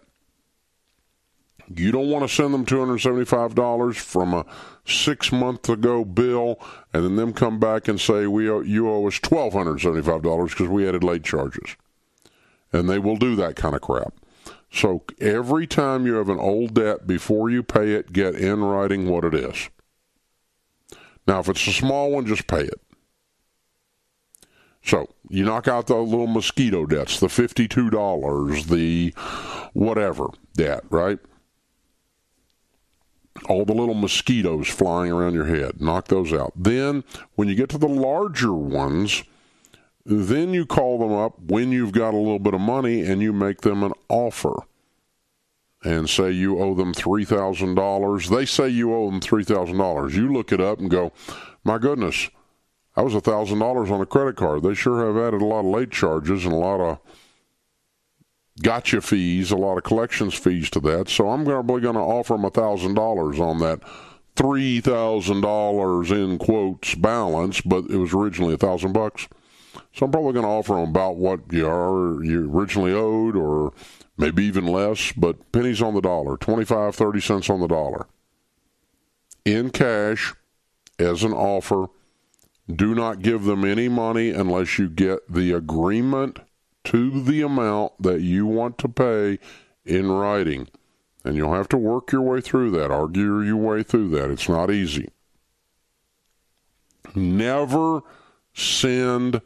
[1.72, 4.44] You don't want to send them $275 from a
[4.84, 6.58] six month ago bill
[6.92, 10.88] and then them come back and say we owe, you owe us $1,275 because we
[10.88, 11.76] added late charges
[12.72, 14.14] and they will do that kind of crap.
[14.70, 19.08] So every time you have an old debt, before you pay it, get in writing
[19.08, 19.68] what it is.
[21.26, 22.80] Now, if it's a small one, just pay it.
[24.84, 29.14] So you knock out the little mosquito debts, the $52, the
[29.72, 31.18] whatever debt, right?
[33.48, 35.80] all the little mosquitoes flying around your head.
[35.80, 36.52] Knock those out.
[36.56, 37.04] Then,
[37.34, 39.24] when you get to the larger ones,
[40.04, 43.32] then you call them up when you've got a little bit of money and you
[43.32, 44.62] make them an offer
[45.84, 48.28] and say you owe them $3,000.
[48.28, 50.12] They say you owe them $3,000.
[50.12, 51.12] You look it up and go,
[51.64, 52.30] my goodness,
[52.96, 54.62] that was $1,000 on a credit card.
[54.62, 56.98] They sure have added a lot of late charges and a lot of
[58.60, 61.08] gotcha fees, a lot of collections fees to that.
[61.08, 63.80] So I'm probably going to offer them $1,000 on that
[64.36, 69.28] $3,000 in quotes balance, but it was originally a 1000 bucks.
[69.94, 73.72] So I'm probably going to offer them about what you are you originally owed or
[74.16, 78.06] maybe even less, but pennies on the dollar, 25, 30 cents on the dollar.
[79.44, 80.34] In cash
[80.98, 81.86] as an offer.
[82.72, 86.38] Do not give them any money unless you get the agreement
[86.84, 89.38] to the amount that you want to pay
[89.84, 90.68] in writing.
[91.24, 94.30] And you'll have to work your way through that, argue your way through that.
[94.30, 95.08] It's not easy.
[97.14, 98.02] Never
[98.54, 99.40] send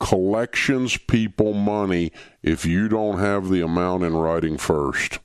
[0.00, 5.18] collections people money if you don't have the amount in writing first.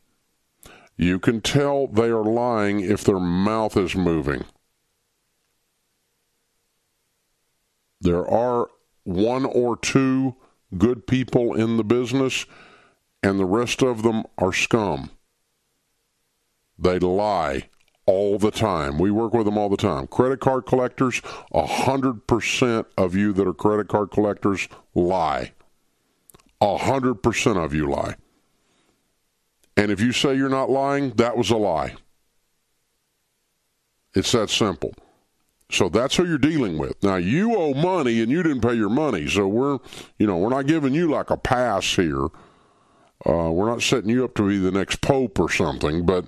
[0.98, 4.46] You can tell they are lying if their mouth is moving.
[8.02, 8.70] There are
[9.04, 10.36] one or two
[10.78, 12.46] good people in the business,
[13.22, 15.10] and the rest of them are scum.
[16.78, 17.70] They lie
[18.06, 18.98] all the time.
[18.98, 20.08] We work with them all the time.
[20.08, 21.22] Credit card collectors,
[21.54, 25.54] 100% of you that are credit card collectors lie.
[26.62, 28.16] 100% of you lie.
[29.76, 31.96] And if you say you're not lying, that was a lie.
[34.14, 34.94] It's that simple.
[35.72, 37.02] So that's who you're dealing with.
[37.02, 39.28] Now you owe money and you didn't pay your money.
[39.28, 39.80] So we're,
[40.20, 42.26] you know, we're not giving you like a pass here.
[43.26, 46.06] Uh, we're not setting you up to be the next pope or something.
[46.06, 46.28] But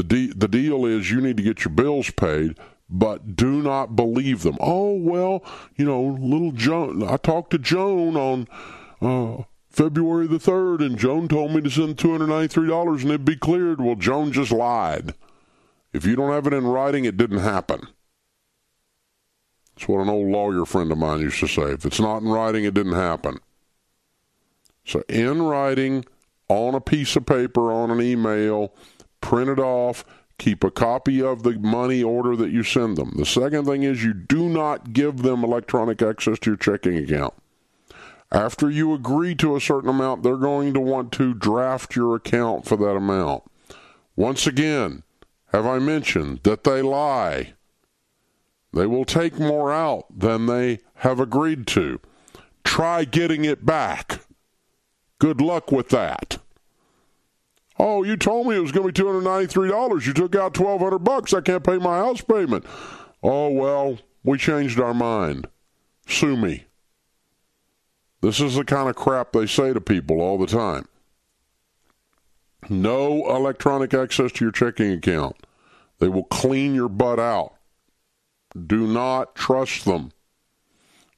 [0.00, 2.56] the de- the deal is you need to get your bills paid.
[2.88, 4.56] But do not believe them.
[4.58, 5.44] Oh well,
[5.76, 7.06] you know, little Joan.
[7.06, 8.48] I talked to Joan on
[9.00, 13.02] uh, February the third, and Joan told me to send two hundred ninety three dollars
[13.02, 13.80] and it'd be cleared.
[13.80, 15.14] Well, Joan just lied.
[15.92, 17.86] If you don't have it in writing, it didn't happen.
[19.74, 21.72] That's what an old lawyer friend of mine used to say.
[21.72, 23.38] If it's not in writing, it didn't happen.
[24.84, 26.04] So, in writing,
[26.48, 28.74] on a piece of paper, on an email,
[29.20, 30.04] print it off,
[30.38, 33.12] keep a copy of the money order that you send them.
[33.16, 37.34] The second thing is you do not give them electronic access to your checking account.
[38.32, 42.64] After you agree to a certain amount, they're going to want to draft your account
[42.64, 43.42] for that amount.
[44.16, 45.02] Once again,
[45.52, 47.54] have I mentioned that they lie?
[48.72, 52.00] They will take more out than they have agreed to.
[52.62, 54.20] Try getting it back.
[55.18, 56.38] Good luck with that.
[57.82, 60.06] Oh, you told me it was going to be $293.
[60.06, 61.32] You took out 1200 bucks.
[61.32, 62.66] I can't pay my house payment.
[63.22, 65.48] Oh, well, we changed our mind.
[66.06, 66.66] Sue me.
[68.20, 70.88] This is the kind of crap they say to people all the time.
[72.68, 75.36] No electronic access to your checking account.
[76.00, 77.54] They will clean your butt out.
[78.54, 80.12] Do not trust them.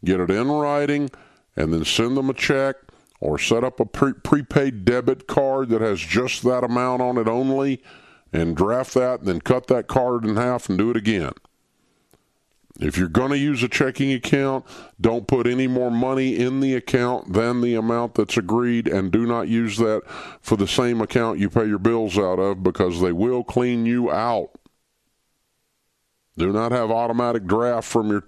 [0.04, 1.10] Get it in writing
[1.56, 2.76] and then send them a check
[3.22, 7.28] or set up a pre- prepaid debit card that has just that amount on it
[7.28, 7.80] only
[8.32, 11.30] and draft that and then cut that card in half and do it again.
[12.80, 14.64] If you're going to use a checking account,
[15.00, 19.24] don't put any more money in the account than the amount that's agreed, and do
[19.24, 20.02] not use that
[20.40, 24.10] for the same account you pay your bills out of because they will clean you
[24.10, 24.50] out.
[26.36, 28.24] Do not have automatic draft from your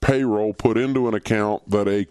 [0.00, 2.06] payroll put into an account that a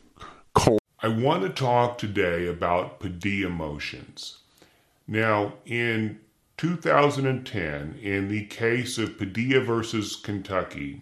[1.04, 4.38] I want to talk today about Padilla motions.
[5.08, 6.20] Now, in
[6.58, 11.02] 2010, in the case of Padilla versus Kentucky,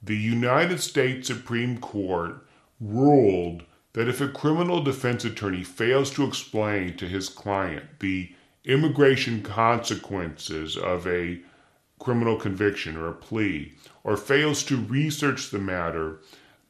[0.00, 2.46] the United States Supreme Court
[2.80, 3.64] ruled
[3.94, 8.30] that if a criminal defense attorney fails to explain to his client the
[8.64, 11.40] immigration consequences of a
[11.98, 13.72] criminal conviction or a plea,
[14.04, 16.20] or fails to research the matter,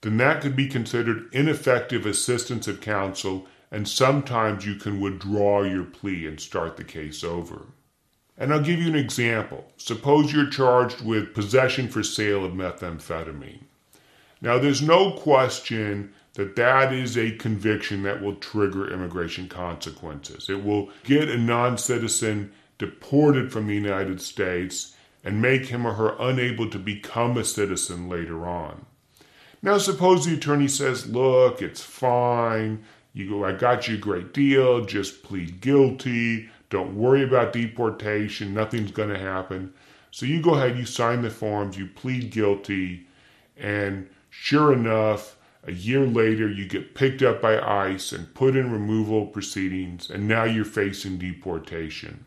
[0.07, 5.83] then that could be considered ineffective assistance of counsel, and sometimes you can withdraw your
[5.83, 7.67] plea and start the case over.
[8.39, 9.73] And I'll give you an example.
[9.77, 13.65] Suppose you're charged with possession for sale of methamphetamine.
[14.41, 20.49] Now, there's no question that that is a conviction that will trigger immigration consequences.
[20.49, 24.95] It will get a non citizen deported from the United States
[25.25, 28.87] and make him or her unable to become a citizen later on.
[29.67, 32.85] Now, suppose the attorney says, Look, it's fine.
[33.13, 34.85] You go, I got you a great deal.
[34.85, 36.49] Just plead guilty.
[36.71, 38.55] Don't worry about deportation.
[38.55, 39.75] Nothing's going to happen.
[40.13, 43.09] So you go ahead, you sign the forms, you plead guilty,
[43.57, 48.71] and sure enough, a year later, you get picked up by ICE and put in
[48.71, 52.25] removal proceedings, and now you're facing deportation.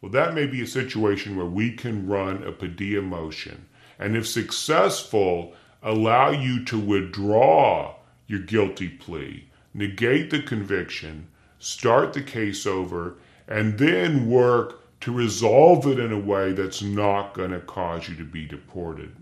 [0.00, 4.26] Well, that may be a situation where we can run a Padilla motion, and if
[4.26, 7.94] successful, allow you to withdraw
[8.26, 13.16] your guilty plea, negate the conviction, start the case over,
[13.46, 18.16] and then work to resolve it in a way that's not going to cause you
[18.16, 19.14] to be deported.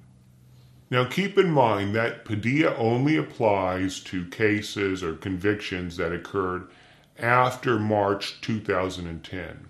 [0.90, 6.68] Now, keep in mind that Padilla only applies to cases or convictions that occurred
[7.18, 9.66] after March 2010.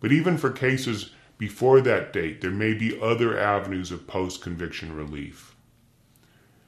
[0.00, 4.94] But even for cases before that date, there may be other avenues of post conviction
[4.96, 5.53] relief.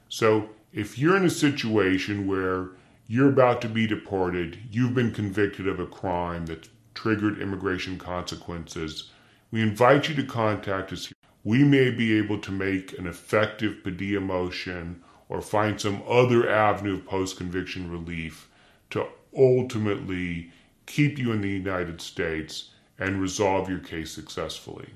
[0.09, 2.69] So, if you're in a situation where
[3.07, 9.11] you're about to be deported, you've been convicted of a crime that triggered immigration consequences,
[9.51, 11.11] we invite you to contact us.
[11.43, 16.95] We may be able to make an effective Padilla motion or find some other avenue
[16.95, 18.49] of post conviction relief
[18.89, 20.51] to ultimately
[20.85, 24.89] keep you in the United States and resolve your case successfully.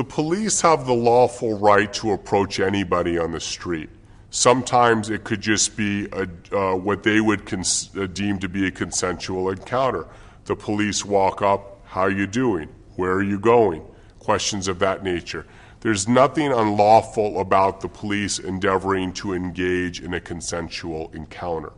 [0.00, 3.90] The police have the lawful right to approach anybody on the street.
[4.30, 6.26] Sometimes it could just be a,
[6.56, 10.06] uh, what they would cons- uh, deem to be a consensual encounter.
[10.46, 12.70] The police walk up, How are you doing?
[12.96, 13.82] Where are you going?
[14.18, 15.44] Questions of that nature.
[15.80, 21.74] There's nothing unlawful about the police endeavoring to engage in a consensual encounter.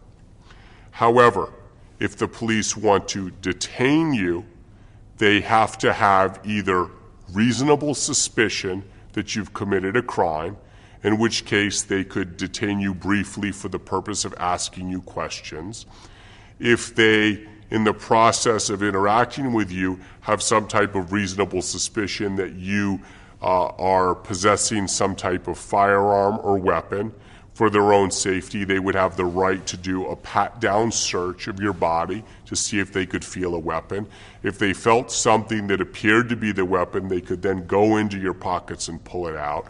[0.92, 1.52] However,
[1.98, 4.44] if the police want to detain you,
[5.18, 6.88] they have to have either
[7.32, 10.56] reasonable suspicion that you've committed a crime
[11.02, 15.86] in which case they could detain you briefly for the purpose of asking you questions.
[16.60, 22.36] If they, in the process of interacting with you, have some type of reasonable suspicion
[22.36, 23.00] that you
[23.42, 27.12] uh, are possessing some type of firearm or weapon,
[27.54, 31.48] for their own safety, they would have the right to do a pat down search
[31.48, 34.06] of your body to see if they could feel a weapon.
[34.42, 38.18] If they felt something that appeared to be the weapon, they could then go into
[38.18, 39.66] your pockets and pull it out.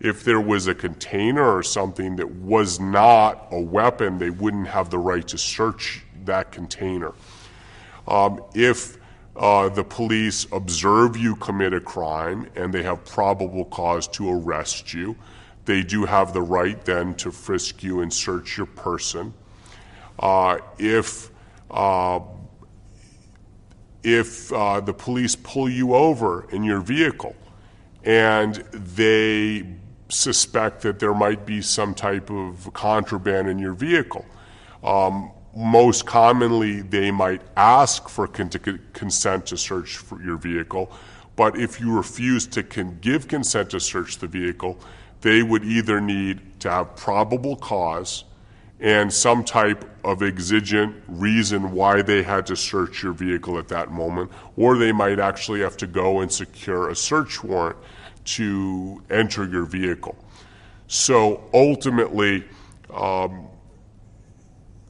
[0.00, 4.90] If there was a container or something that was not a weapon, they wouldn't have
[4.90, 7.12] the right to search that container.
[8.08, 8.98] Um, if
[9.36, 14.94] uh, the police observe you commit a crime and they have probable cause to arrest
[14.94, 15.16] you,
[15.66, 19.34] they do have the right then to frisk you and search your person.
[20.18, 21.30] Uh, if
[21.70, 22.20] uh,
[24.02, 27.34] if uh, the police pull you over in your vehicle
[28.04, 29.66] and they
[30.08, 34.24] suspect that there might be some type of contraband in your vehicle.
[34.84, 38.50] Um, most commonly, they might ask for con-
[38.92, 40.92] consent to search your vehicle,
[41.34, 44.78] but if you refuse to con- give consent to search the vehicle,
[45.26, 48.22] they would either need to have probable cause
[48.78, 53.90] and some type of exigent reason why they had to search your vehicle at that
[53.90, 57.76] moment, or they might actually have to go and secure a search warrant
[58.24, 60.16] to enter your vehicle.
[60.86, 62.44] So ultimately,
[62.94, 63.48] um,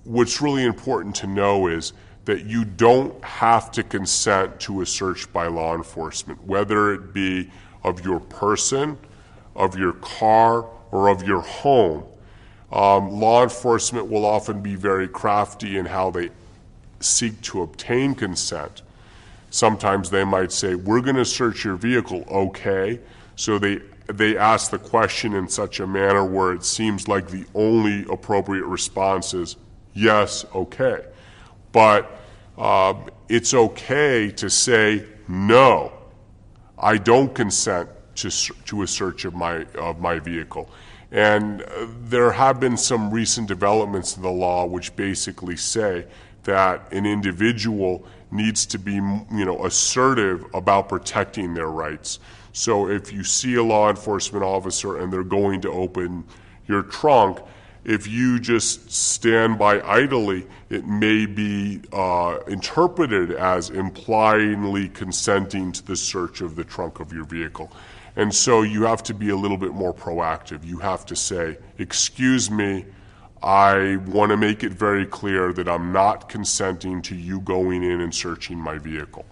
[0.04, 1.94] what's really important to know is
[2.26, 7.50] that you don't have to consent to a search by law enforcement, whether it be
[7.82, 8.98] of your person,
[9.56, 12.04] of your car, or of your home.
[12.72, 16.30] Um, law enforcement will often be very crafty in how they
[17.00, 18.82] seek to obtain consent.
[19.50, 23.00] Sometimes they might say, We're going to search your vehicle, okay?
[23.36, 27.44] So they they ask the question in such a manner where it seems like the
[27.54, 29.56] only appropriate response is
[29.94, 31.04] yes, okay.
[31.72, 32.10] But
[32.56, 32.94] uh,
[33.28, 35.92] it's okay to say no.
[36.78, 38.30] I don't consent to,
[38.64, 40.68] to a search of my of my vehicle.
[41.12, 46.06] And uh, there have been some recent developments in the law which basically say
[46.44, 52.18] that an individual needs to be, you know, assertive about protecting their rights.
[52.52, 56.24] So if you see a law enforcement officer and they're going to open
[56.66, 57.38] your trunk,
[57.84, 65.86] if you just stand by idly, it may be uh, interpreted as implyingly consenting to
[65.86, 67.70] the search of the trunk of your vehicle.
[68.16, 70.64] And so you have to be a little bit more proactive.
[70.64, 72.86] You have to say, Excuse me,
[73.42, 78.00] I want to make it very clear that I'm not consenting to you going in
[78.00, 79.26] and searching my vehicle.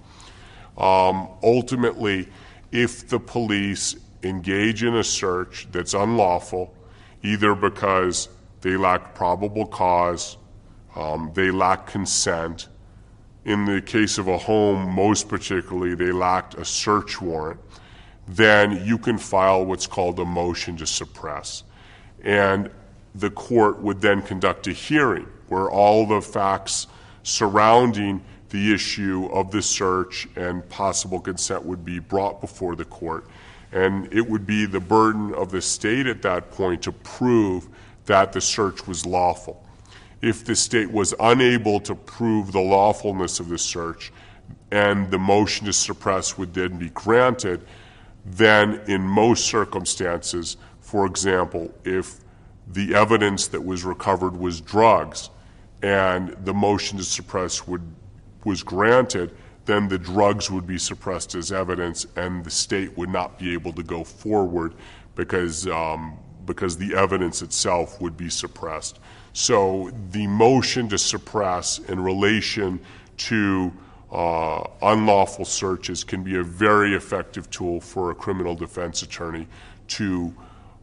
[0.76, 2.28] Um, ultimately,
[2.70, 6.74] if the police engage in a search that's unlawful,
[7.22, 8.28] either because
[8.60, 10.36] they lack probable cause,
[10.96, 12.68] um, they lack consent.
[13.44, 17.60] In the case of a home, most particularly, they lacked a search warrant.
[18.26, 21.64] Then you can file what's called a motion to suppress.
[22.22, 22.70] And
[23.14, 26.86] the court would then conduct a hearing where all the facts
[27.22, 33.26] surrounding the issue of the search and possible consent would be brought before the court.
[33.72, 37.68] And it would be the burden of the state at that point to prove
[38.06, 39.64] that the search was lawful.
[40.22, 44.12] If the state was unable to prove the lawfulness of the search
[44.70, 47.66] and the motion to suppress would then be granted,
[48.24, 52.20] then in most circumstances, for example, if
[52.66, 55.30] the evidence that was recovered was drugs
[55.82, 57.82] and the motion to suppress would,
[58.44, 59.34] was granted,
[59.66, 63.72] then the drugs would be suppressed as evidence and the state would not be able
[63.72, 64.74] to go forward
[65.14, 68.98] because, um, because the evidence itself would be suppressed.
[69.32, 72.80] So the motion to suppress in relation
[73.16, 73.72] to
[74.14, 79.48] uh, unlawful searches can be a very effective tool for a criminal defense attorney
[79.88, 80.32] to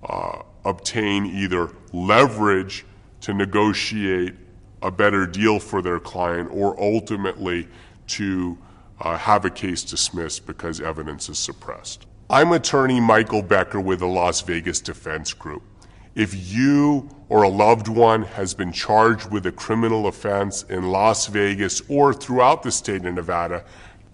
[0.03, 2.85] uh, obtain either leverage
[3.21, 4.33] to negotiate
[4.81, 7.67] a better deal for their client or ultimately
[8.07, 8.57] to
[8.99, 12.05] uh, have a case dismissed because evidence is suppressed.
[12.29, 15.63] I'm attorney Michael Becker with the Las Vegas Defense Group.
[16.15, 21.27] If you or a loved one has been charged with a criminal offense in Las
[21.27, 23.63] Vegas or throughout the state of Nevada,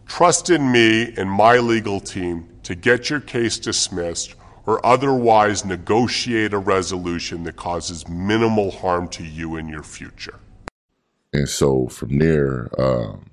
[0.06, 4.36] trust in me and my legal team to get your case dismissed
[4.68, 10.40] or otherwise negotiate a resolution that causes minimal harm to you in your future.
[11.34, 13.26] And so from there, um,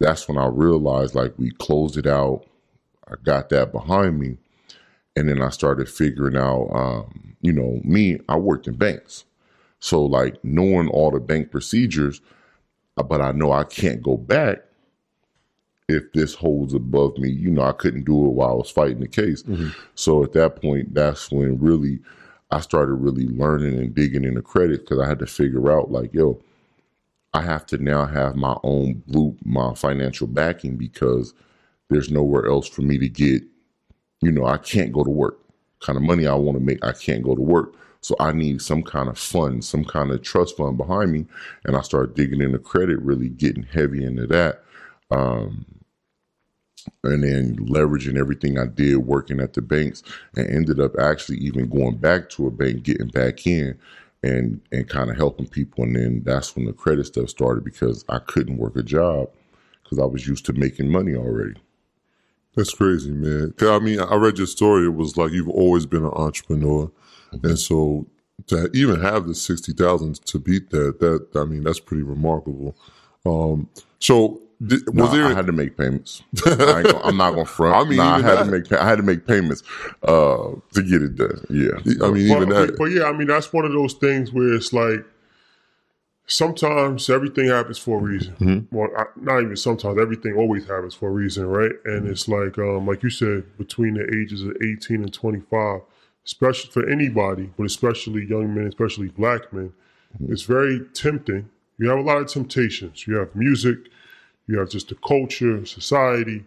[0.00, 2.44] that's when I realized like we closed it out.
[3.08, 4.36] I got that behind me.
[5.16, 9.24] And then I started figuring out, um, you know, me, I worked in banks.
[9.80, 12.20] So, like, knowing all the bank procedures,
[12.96, 14.58] uh, but I know I can't go back
[15.88, 17.30] if this holds above me.
[17.30, 19.42] You know, I couldn't do it while I was fighting the case.
[19.42, 19.68] Mm-hmm.
[19.94, 21.98] So, at that point, that's when really
[22.50, 26.14] I started really learning and digging into credit because I had to figure out, like,
[26.14, 26.40] yo,
[27.34, 31.34] I have to now have my own blue, my financial backing because
[31.88, 33.42] there's nowhere else for me to get
[34.22, 35.38] you know, I can't go to work.
[35.82, 37.74] Kind of money I want to make, I can't go to work.
[38.00, 41.26] So I need some kind of fund, some kind of trust fund behind me.
[41.64, 44.64] And I started digging into credit, really getting heavy into that.
[45.10, 45.64] Um,
[47.04, 50.02] and then leveraging everything I did working at the banks
[50.36, 53.78] and ended up actually even going back to a bank, getting back in
[54.22, 55.84] and and kind of helping people.
[55.84, 59.30] And then that's when the credit stuff started because I couldn't work a job
[59.82, 61.60] because I was used to making money already.
[62.54, 63.54] That's crazy, man.
[63.60, 64.86] I mean, I read your story.
[64.86, 66.90] It was like you've always been an entrepreneur,
[67.32, 67.46] mm-hmm.
[67.46, 68.06] and so
[68.48, 72.76] to even have the sixty thousand to beat that, that I mean, that's pretty remarkable.
[73.24, 73.70] Um,
[74.00, 75.26] so was nah, there?
[75.26, 76.22] I had to make payments.
[76.46, 77.74] I am not gonna front.
[77.74, 78.44] I mean, nah, I had that.
[78.44, 78.72] to make.
[78.72, 79.62] I had to make payments
[80.02, 81.44] uh, to get it done.
[81.50, 81.70] Yeah,
[82.06, 82.76] I mean, but, even that.
[82.78, 85.04] But yeah, I mean, that's one of those things where it's like
[86.26, 88.34] sometimes everything happens for a reason.
[88.34, 88.76] Mm-hmm.
[88.76, 90.00] Well, I, not even sometimes.
[90.00, 91.72] Everything always happens for a reason, right?
[91.84, 95.80] And it's like, um, like you said, between the ages of eighteen and twenty five,
[96.24, 99.72] especially for anybody, but especially young men, especially black men,
[100.14, 100.32] mm-hmm.
[100.32, 101.48] it's very tempting.
[101.78, 103.06] You have a lot of temptations.
[103.06, 103.78] You have music,
[104.46, 106.44] you have just the culture, society,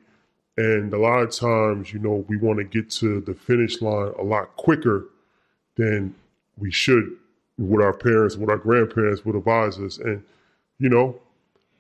[0.56, 4.14] and a lot of times, you know, we want to get to the finish line
[4.18, 5.06] a lot quicker
[5.76, 6.16] than
[6.58, 7.18] we should
[7.58, 9.98] what our parents, what our grandparents would advise us.
[9.98, 10.24] And,
[10.80, 11.20] you know,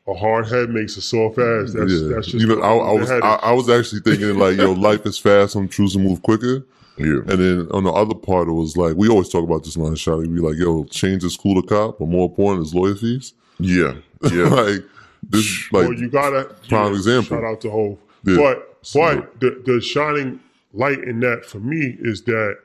[0.07, 1.73] a hard head makes a soft ass.
[1.73, 2.07] That's, yeah.
[2.15, 5.05] that's just, you know, I, I was, I, I, was actually thinking like, yo, life
[5.05, 5.55] is fast.
[5.55, 6.65] I'm choosing to move quicker.
[6.97, 7.19] Yeah.
[7.27, 9.95] And then on the other part, it was like, we always talk about this line
[9.95, 10.19] shot.
[10.19, 13.33] We like, yo, change is school to cop, but more important is lawyer fees.
[13.59, 13.95] Yeah.
[14.31, 14.45] Yeah.
[14.45, 14.83] like,
[15.21, 17.37] this, like, well, you gotta, prime yeah, example.
[17.37, 17.99] Shout out to Hove.
[18.23, 18.37] Yeah.
[18.37, 20.39] But, but the, the shining
[20.73, 22.57] light in that for me is that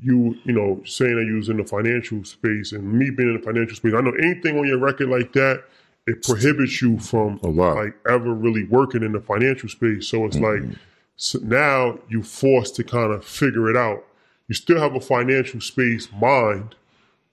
[0.00, 3.40] you, you know, saying that you was in the financial space and me being in
[3.40, 5.64] the financial space, I know anything on your record like that,
[6.06, 7.76] it prohibits you from a lot.
[7.76, 10.06] like ever really working in the financial space.
[10.08, 10.68] So it's mm-hmm.
[10.68, 10.78] like
[11.16, 14.04] so now you're forced to kind of figure it out.
[14.48, 16.74] You still have a financial space mind,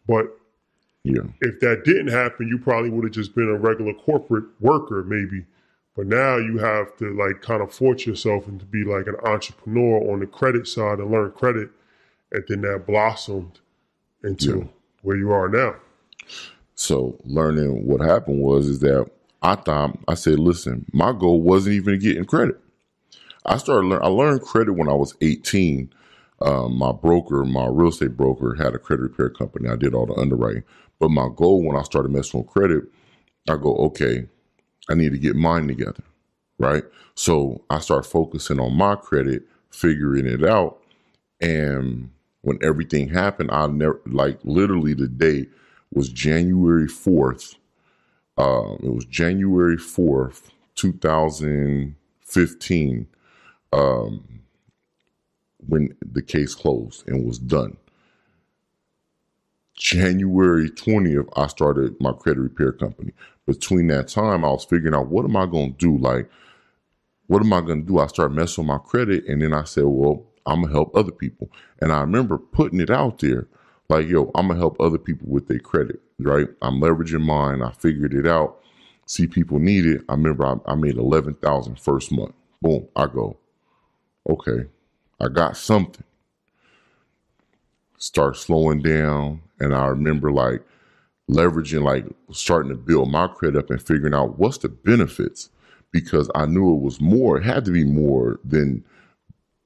[0.08, 0.38] but
[1.04, 1.24] yeah.
[1.42, 5.46] if that didn't happen, you probably would have just been a regular corporate worker, maybe.
[5.96, 9.18] But now you have to like kind of force yourself and to be like an
[9.26, 11.70] entrepreneur on the credit side and learn credit
[12.32, 13.60] and then that blossomed
[14.24, 14.64] into yeah.
[15.02, 15.76] where you are now.
[16.76, 19.10] So learning what happened was is that
[19.42, 22.60] I thought I said, listen, my goal wasn't even getting credit.
[23.46, 24.04] I started learn.
[24.04, 25.92] I learned credit when I was 18.
[26.42, 29.70] Um, my broker, my real estate broker, had a credit repair company.
[29.70, 30.64] I did all the underwriting.
[31.00, 32.84] But my goal when I started messing with credit,
[33.50, 34.28] I go, okay,
[34.90, 36.04] I need to get mine together,
[36.60, 36.84] right?
[37.16, 40.80] So I start focusing on my credit figuring it out.
[41.40, 45.48] And when everything happened, I never like literally the day
[45.94, 47.56] was January fourth.
[48.38, 51.96] Um, it was January fourth, two thousand
[52.26, 53.08] fifteen,
[53.74, 54.42] um,
[55.68, 57.78] when the case closed and was done.
[59.76, 63.14] January 20th, I started my credit repair company.
[63.48, 65.98] Between that time, I was figuring out what am I going to do?
[65.98, 66.30] Like,
[67.28, 68.00] what am I going to do?
[68.00, 69.26] I started messing with my credit.
[69.26, 71.52] And then I said, well, I'm to help other people.
[71.82, 73.48] And I remember putting it out there
[73.90, 76.48] like, yo, I'm to help other people with their credit, right?
[76.62, 77.62] I'm leveraging mine.
[77.62, 78.60] I figured it out.
[79.06, 80.02] See people need it.
[80.08, 82.34] I remember I, I made 11,000 first month.
[82.62, 82.88] Boom.
[82.96, 83.38] I go,
[84.30, 84.68] okay,
[85.20, 86.06] I got something.
[87.98, 89.42] Start slowing down.
[89.60, 90.64] And I remember like
[91.30, 95.50] leveraging, like starting to build my credit up and figuring out what's the benefits
[95.92, 98.84] because I knew it was more, it had to be more than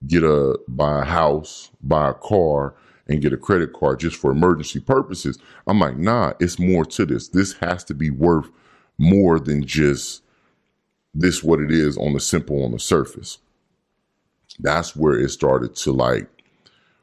[0.08, 2.76] get a, buy a house, buy a car,
[3.08, 5.38] and get a credit card just for emergency purposes.
[5.68, 7.28] I'm like, nah, it's more to this.
[7.30, 8.50] This has to be worth
[8.98, 10.24] more than just
[11.14, 13.38] this what it is on the simple on the surface.
[14.60, 16.28] That's where it started to like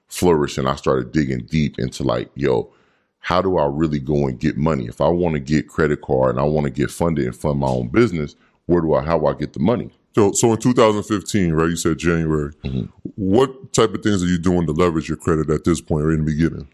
[0.09, 2.73] flourish and I started digging deep into like, yo,
[3.21, 4.87] how do I really go and get money?
[4.87, 7.61] If I want to get credit card and I want to get funded and fund
[7.61, 8.35] my own business,
[8.67, 9.91] where do I how do I get the money?
[10.15, 11.71] So, so in 2015, right?
[11.71, 12.53] You said January.
[12.65, 12.85] Mm-hmm.
[13.17, 16.13] What type of things are you doing to leverage your credit at this point, or
[16.13, 16.69] in the beginning?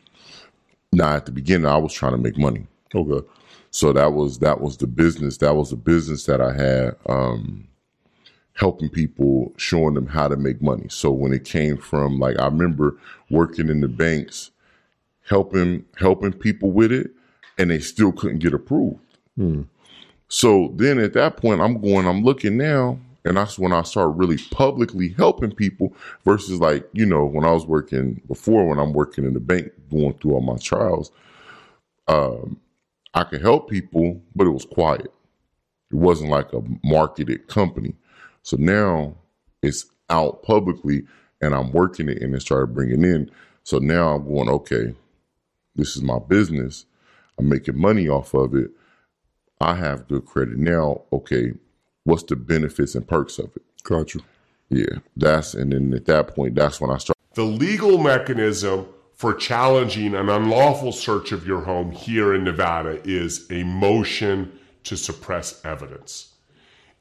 [0.93, 2.66] Now, at the beginning, I was trying to make money.
[2.94, 3.27] Okay.
[3.70, 5.36] So that was that was the business.
[5.39, 6.97] That was the business that I had.
[7.06, 7.69] Um,
[8.55, 10.86] helping people, showing them how to make money.
[10.89, 12.98] So when it came from like I remember
[13.31, 14.51] working in the banks,
[15.28, 17.12] helping helping people with it,
[17.56, 18.98] and they still couldn't get approved.
[19.36, 19.62] Hmm.
[20.28, 22.98] So then at that point, I'm going, I'm looking now,
[23.28, 25.94] and that's when I start really publicly helping people
[26.24, 29.70] versus like, you know, when I was working before, when I'm working in the bank,
[29.90, 31.12] going through all my trials,
[32.09, 32.59] um,
[33.12, 35.12] I could help people, but it was quiet.
[35.90, 37.94] It wasn't like a marketed company.
[38.42, 39.14] So now
[39.62, 41.05] it's out publicly
[41.42, 43.30] and I'm working it and it started bringing in.
[43.62, 44.94] So now I'm going, okay,
[45.76, 46.86] this is my business.
[47.38, 48.70] I'm making money off of it.
[49.60, 50.56] I have good credit.
[50.56, 51.52] Now, okay,
[52.09, 53.62] what's the benefits and perks of it?
[53.85, 54.20] Gotcha.
[54.70, 57.16] Yeah, that's, and then at that point, that's when I start.
[57.35, 63.47] The legal mechanism for challenging an unlawful search of your home here in Nevada is
[63.51, 66.35] a motion to suppress evidence.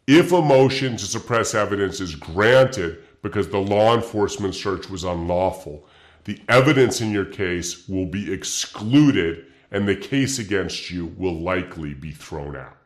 [0.07, 5.87] If a motion to suppress evidence is granted because the law enforcement search was unlawful,
[6.25, 11.93] the evidence in your case will be excluded and the case against you will likely
[11.93, 12.76] be thrown out.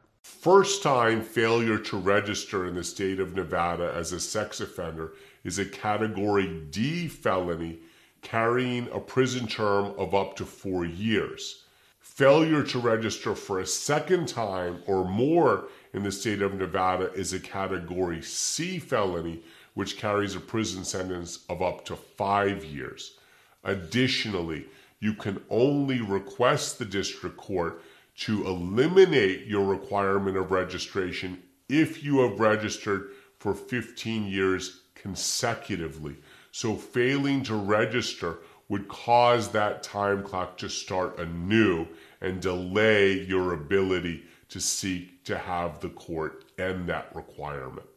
[0.42, 5.14] First time failure to register in the state of Nevada as a sex offender
[5.44, 7.78] is a category D felony
[8.24, 11.66] carrying a prison term of up to four years.
[12.00, 17.34] Failure to register for a second time or more in the state of Nevada is
[17.34, 19.44] a category C felony,
[19.76, 23.20] which carries a prison sentence of up to five years.
[23.64, 24.66] Additionally,
[25.00, 27.84] you can only request the district court
[28.22, 36.16] to eliminate your requirement of registration if you have registered for 15 years consecutively.
[36.52, 38.38] So failing to register
[38.70, 41.88] would cause that time clock to start anew
[42.22, 47.88] and delay your ability to seek to have the court end that requirement.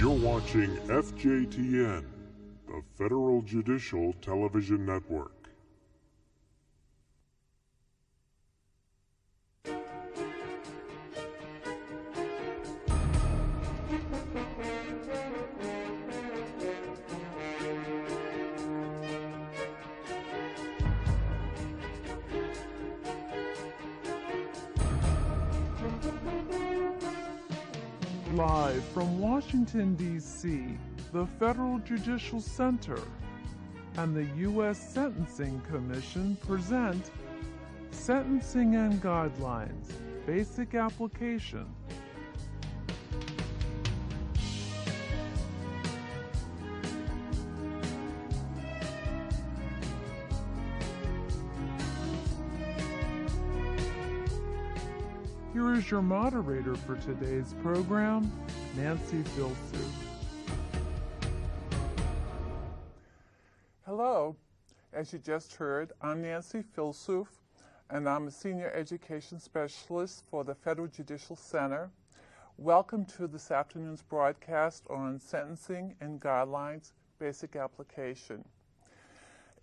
[0.00, 2.06] You're watching FJTN,
[2.66, 5.39] the Federal Judicial Television Network.
[28.92, 30.76] From Washington, D.C.,
[31.12, 32.98] the Federal Judicial Center
[33.96, 34.78] and the U.S.
[34.92, 37.10] Sentencing Commission present
[37.92, 39.92] Sentencing and Guidelines
[40.26, 41.66] Basic Application.
[55.52, 58.30] Here is your moderator for today's program,
[58.76, 59.90] Nancy Filsuf.
[63.84, 64.36] Hello.
[64.92, 67.26] As you just heard, I'm Nancy Filsuf,
[67.90, 71.90] and I'm a Senior Education Specialist for the Federal Judicial Center.
[72.58, 78.44] Welcome to this afternoon's broadcast on Sentencing and Guidelines Basic Application.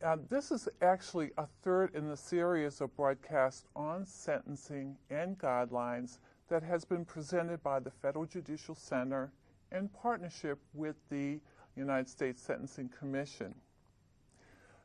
[0.04, 6.18] Uh, this is actually a third in the series of broadcasts on sentencing and guidelines
[6.48, 9.32] that has been presented by the Federal Judicial Center
[9.72, 11.40] in partnership with the
[11.76, 13.54] United States Sentencing Commission.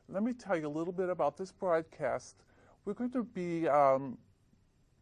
[0.09, 2.37] Let me tell you a little bit about this broadcast.
[2.85, 4.19] We're going to be um,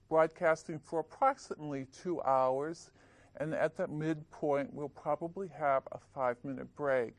[0.09, 2.91] broadcasting for approximately two hours,
[3.39, 7.15] and at that midpoint, we'll probably have a five minute break.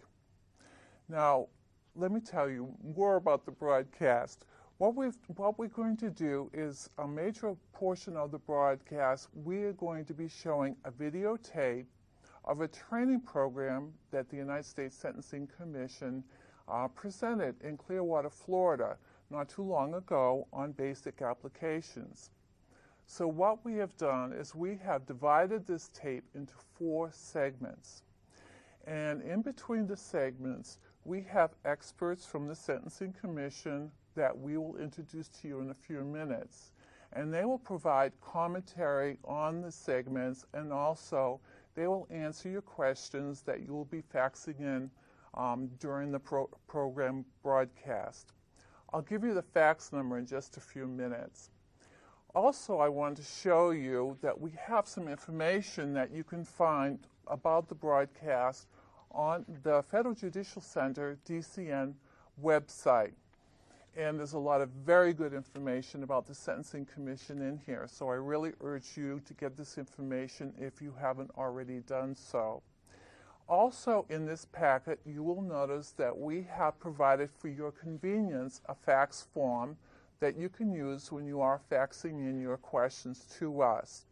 [1.09, 1.47] Now,
[1.95, 4.45] let me tell you more about the broadcast.
[4.81, 9.61] What, we what we're going to do is a major portion of the broadcast, we
[9.61, 11.85] are going to be showing a videotape
[12.45, 16.23] of a training program that the United States Sentencing Commission
[16.67, 18.97] uh, presented in Clearwater, Florida,
[19.29, 22.31] not too long ago on basic applications.
[23.05, 28.01] So, what we have done is we have divided this tape into four segments.
[28.87, 34.77] And in between the segments, we have experts from the Sentencing Commission that we will
[34.77, 36.71] introduce to you in a few minutes.
[37.13, 41.39] And they will provide commentary on the segments and also
[41.75, 44.89] they will answer your questions that you will be faxing in
[45.33, 48.33] um, during the pro- program broadcast.
[48.93, 51.49] I'll give you the fax number in just a few minutes.
[52.33, 56.99] Also, I want to show you that we have some information that you can find
[57.27, 58.67] about the broadcast
[59.11, 61.93] on the Federal Judicial Center DCN
[62.41, 63.11] website.
[63.97, 67.88] And there's a lot of very good information about the Sentencing Commission in here.
[67.91, 72.61] So I really urge you to get this information if you haven't already done so.
[73.49, 78.76] Also, in this packet, you will notice that we have provided for your convenience a
[78.76, 79.76] fax form
[80.22, 84.05] that you can use when you are faxing in your questions to us.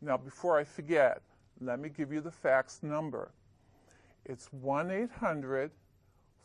[0.00, 1.20] Now, before I forget,
[1.60, 3.32] let me give you the fax number.
[4.24, 5.70] It's 1 800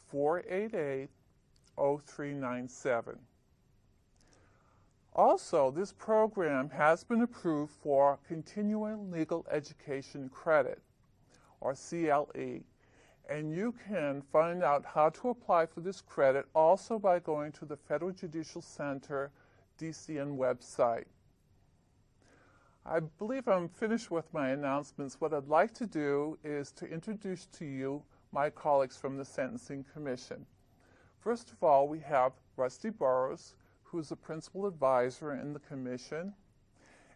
[0.10, 1.10] 488
[1.78, 3.20] 0397.
[5.14, 10.82] Also, this program has been approved for Continuing Legal Education Credit,
[11.62, 12.60] or CLE,
[13.30, 17.66] and you can find out how to apply for this credit also by going to
[17.66, 19.32] the Federal Judicial Center
[19.80, 21.06] DCN website.
[22.86, 25.20] I believe I'm finished with my announcements.
[25.20, 29.86] What I'd like to do is to introduce to you my colleagues from the Sentencing
[29.92, 30.46] Commission.
[31.26, 36.36] First of all, we have Rusty Burrows, who's the principal advisor in the commission.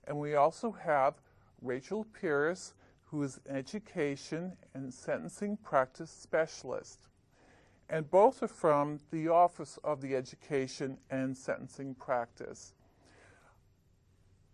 [0.08, 1.22] And we also have
[1.62, 2.74] Rachel Pierce,
[3.04, 7.08] who is an education and sentencing practice specialist.
[7.88, 12.74] And both are from the Office of the Education and Sentencing Practice.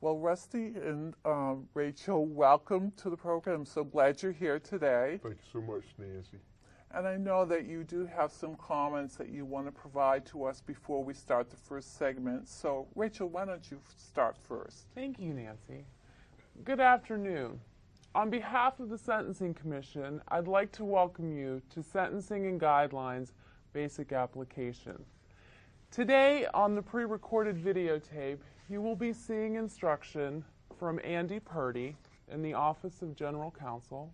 [0.02, 3.61] Well, Rusty and um, Rachel, welcome to the program.
[3.61, 5.22] I'm so glad you're here today.
[5.23, 6.40] Thank you so much, Nancy.
[6.95, 10.45] And I know that you do have some comments that you want to provide to
[10.45, 12.47] us before we start the first segment.
[12.47, 14.85] So, Rachel, why don't you start first?
[14.95, 15.84] Thank you, Nancy.
[16.63, 17.59] Good afternoon.
[18.15, 23.34] On behalf of the Sentencing Commission, I'd like to welcome you to Sentencing and Guidelines
[23.73, 25.03] Basic Application.
[25.91, 28.39] Today, on the pre recorded videotape,
[28.69, 30.45] you will be seeing instruction
[30.80, 31.97] from Andy Purdy
[32.31, 34.13] in the Office of General Counsel,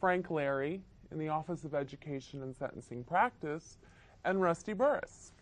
[0.00, 0.82] Frank Larry
[1.12, 3.78] in the Office of Education and Sentencing Practice,
[4.24, 5.32] and Rusty Burris.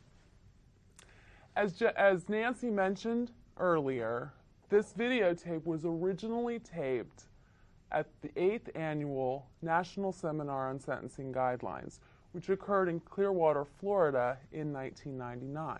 [1.56, 4.32] As, as Nancy mentioned earlier,
[4.68, 7.24] this videotape was originally taped
[7.92, 11.98] at the 8th Annual National Seminar on Sentencing Guidelines,
[12.32, 15.78] which occurred in Clearwater, Florida in 1999.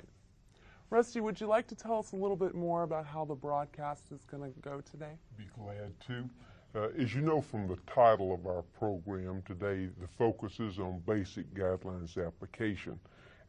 [0.91, 4.11] Rusty, would you like to tell us a little bit more about how the broadcast
[4.11, 5.13] is going to go today?
[5.39, 6.29] Be glad to.
[6.73, 11.03] Uh, as you know from the title of our program today, the focus is on
[11.05, 12.99] basic guidelines application.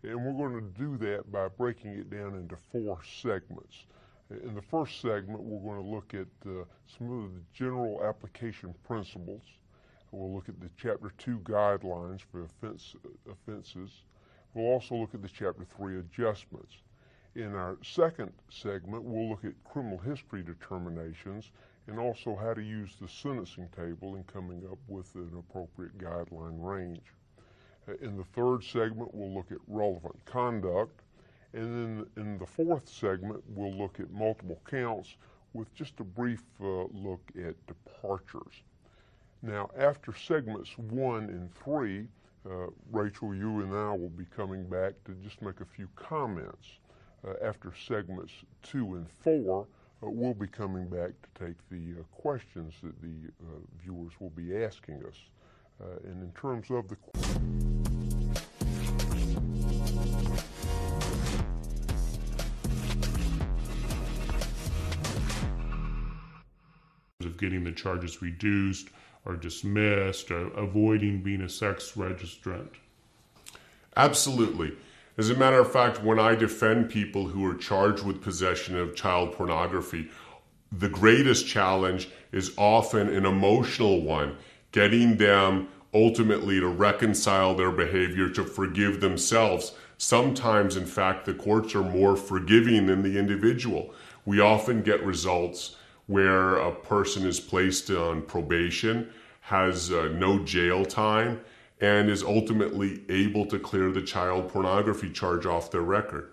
[0.01, 3.85] And we're going to do that by breaking it down into four segments.
[4.31, 6.63] In the first segment, we're going to look at uh,
[6.97, 9.43] some of the general application principles.
[10.11, 12.95] We'll look at the Chapter 2 guidelines for offense,
[13.29, 14.01] offenses.
[14.55, 16.73] We'll also look at the Chapter 3 adjustments.
[17.35, 21.51] In our second segment, we'll look at criminal history determinations
[21.87, 26.63] and also how to use the sentencing table in coming up with an appropriate guideline
[26.63, 27.05] range.
[27.87, 31.01] Uh, in the third segment, we'll look at relevant conduct.
[31.53, 35.17] And then in the fourth segment, we'll look at multiple counts
[35.53, 38.63] with just a brief uh, look at departures.
[39.41, 42.07] Now, after segments one and three,
[42.49, 46.67] uh, Rachel, you and I will be coming back to just make a few comments.
[47.27, 48.33] uh, after segments
[48.63, 49.67] two and four,
[50.09, 54.55] we'll be coming back to take the uh, questions that the uh, viewers will be
[54.55, 55.15] asking us.
[55.81, 56.97] Uh, and in terms of the
[67.25, 68.89] of getting the charges reduced
[69.25, 72.71] or dismissed, or avoiding being a sex registrant.
[73.95, 74.73] Absolutely.
[75.21, 78.95] As a matter of fact, when I defend people who are charged with possession of
[78.95, 80.09] child pornography,
[80.71, 84.35] the greatest challenge is often an emotional one,
[84.71, 89.73] getting them ultimately to reconcile their behavior, to forgive themselves.
[89.99, 93.93] Sometimes, in fact, the courts are more forgiving than the individual.
[94.25, 95.75] We often get results
[96.07, 99.07] where a person is placed on probation,
[99.41, 101.41] has uh, no jail time,
[101.81, 106.31] and is ultimately able to clear the child pornography charge off their record.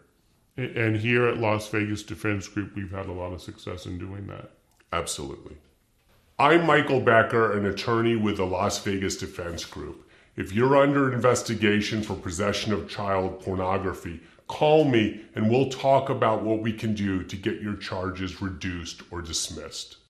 [0.57, 4.27] And here at Las Vegas Defense Group, we've had a lot of success in doing
[4.27, 4.51] that.
[4.93, 5.57] Absolutely.
[6.39, 10.09] I'm Michael Becker, an attorney with the Las Vegas Defense Group.
[10.37, 16.43] If you're under investigation for possession of child pornography, call me and we'll talk about
[16.43, 19.99] what we can do to get your charges reduced or dismissed.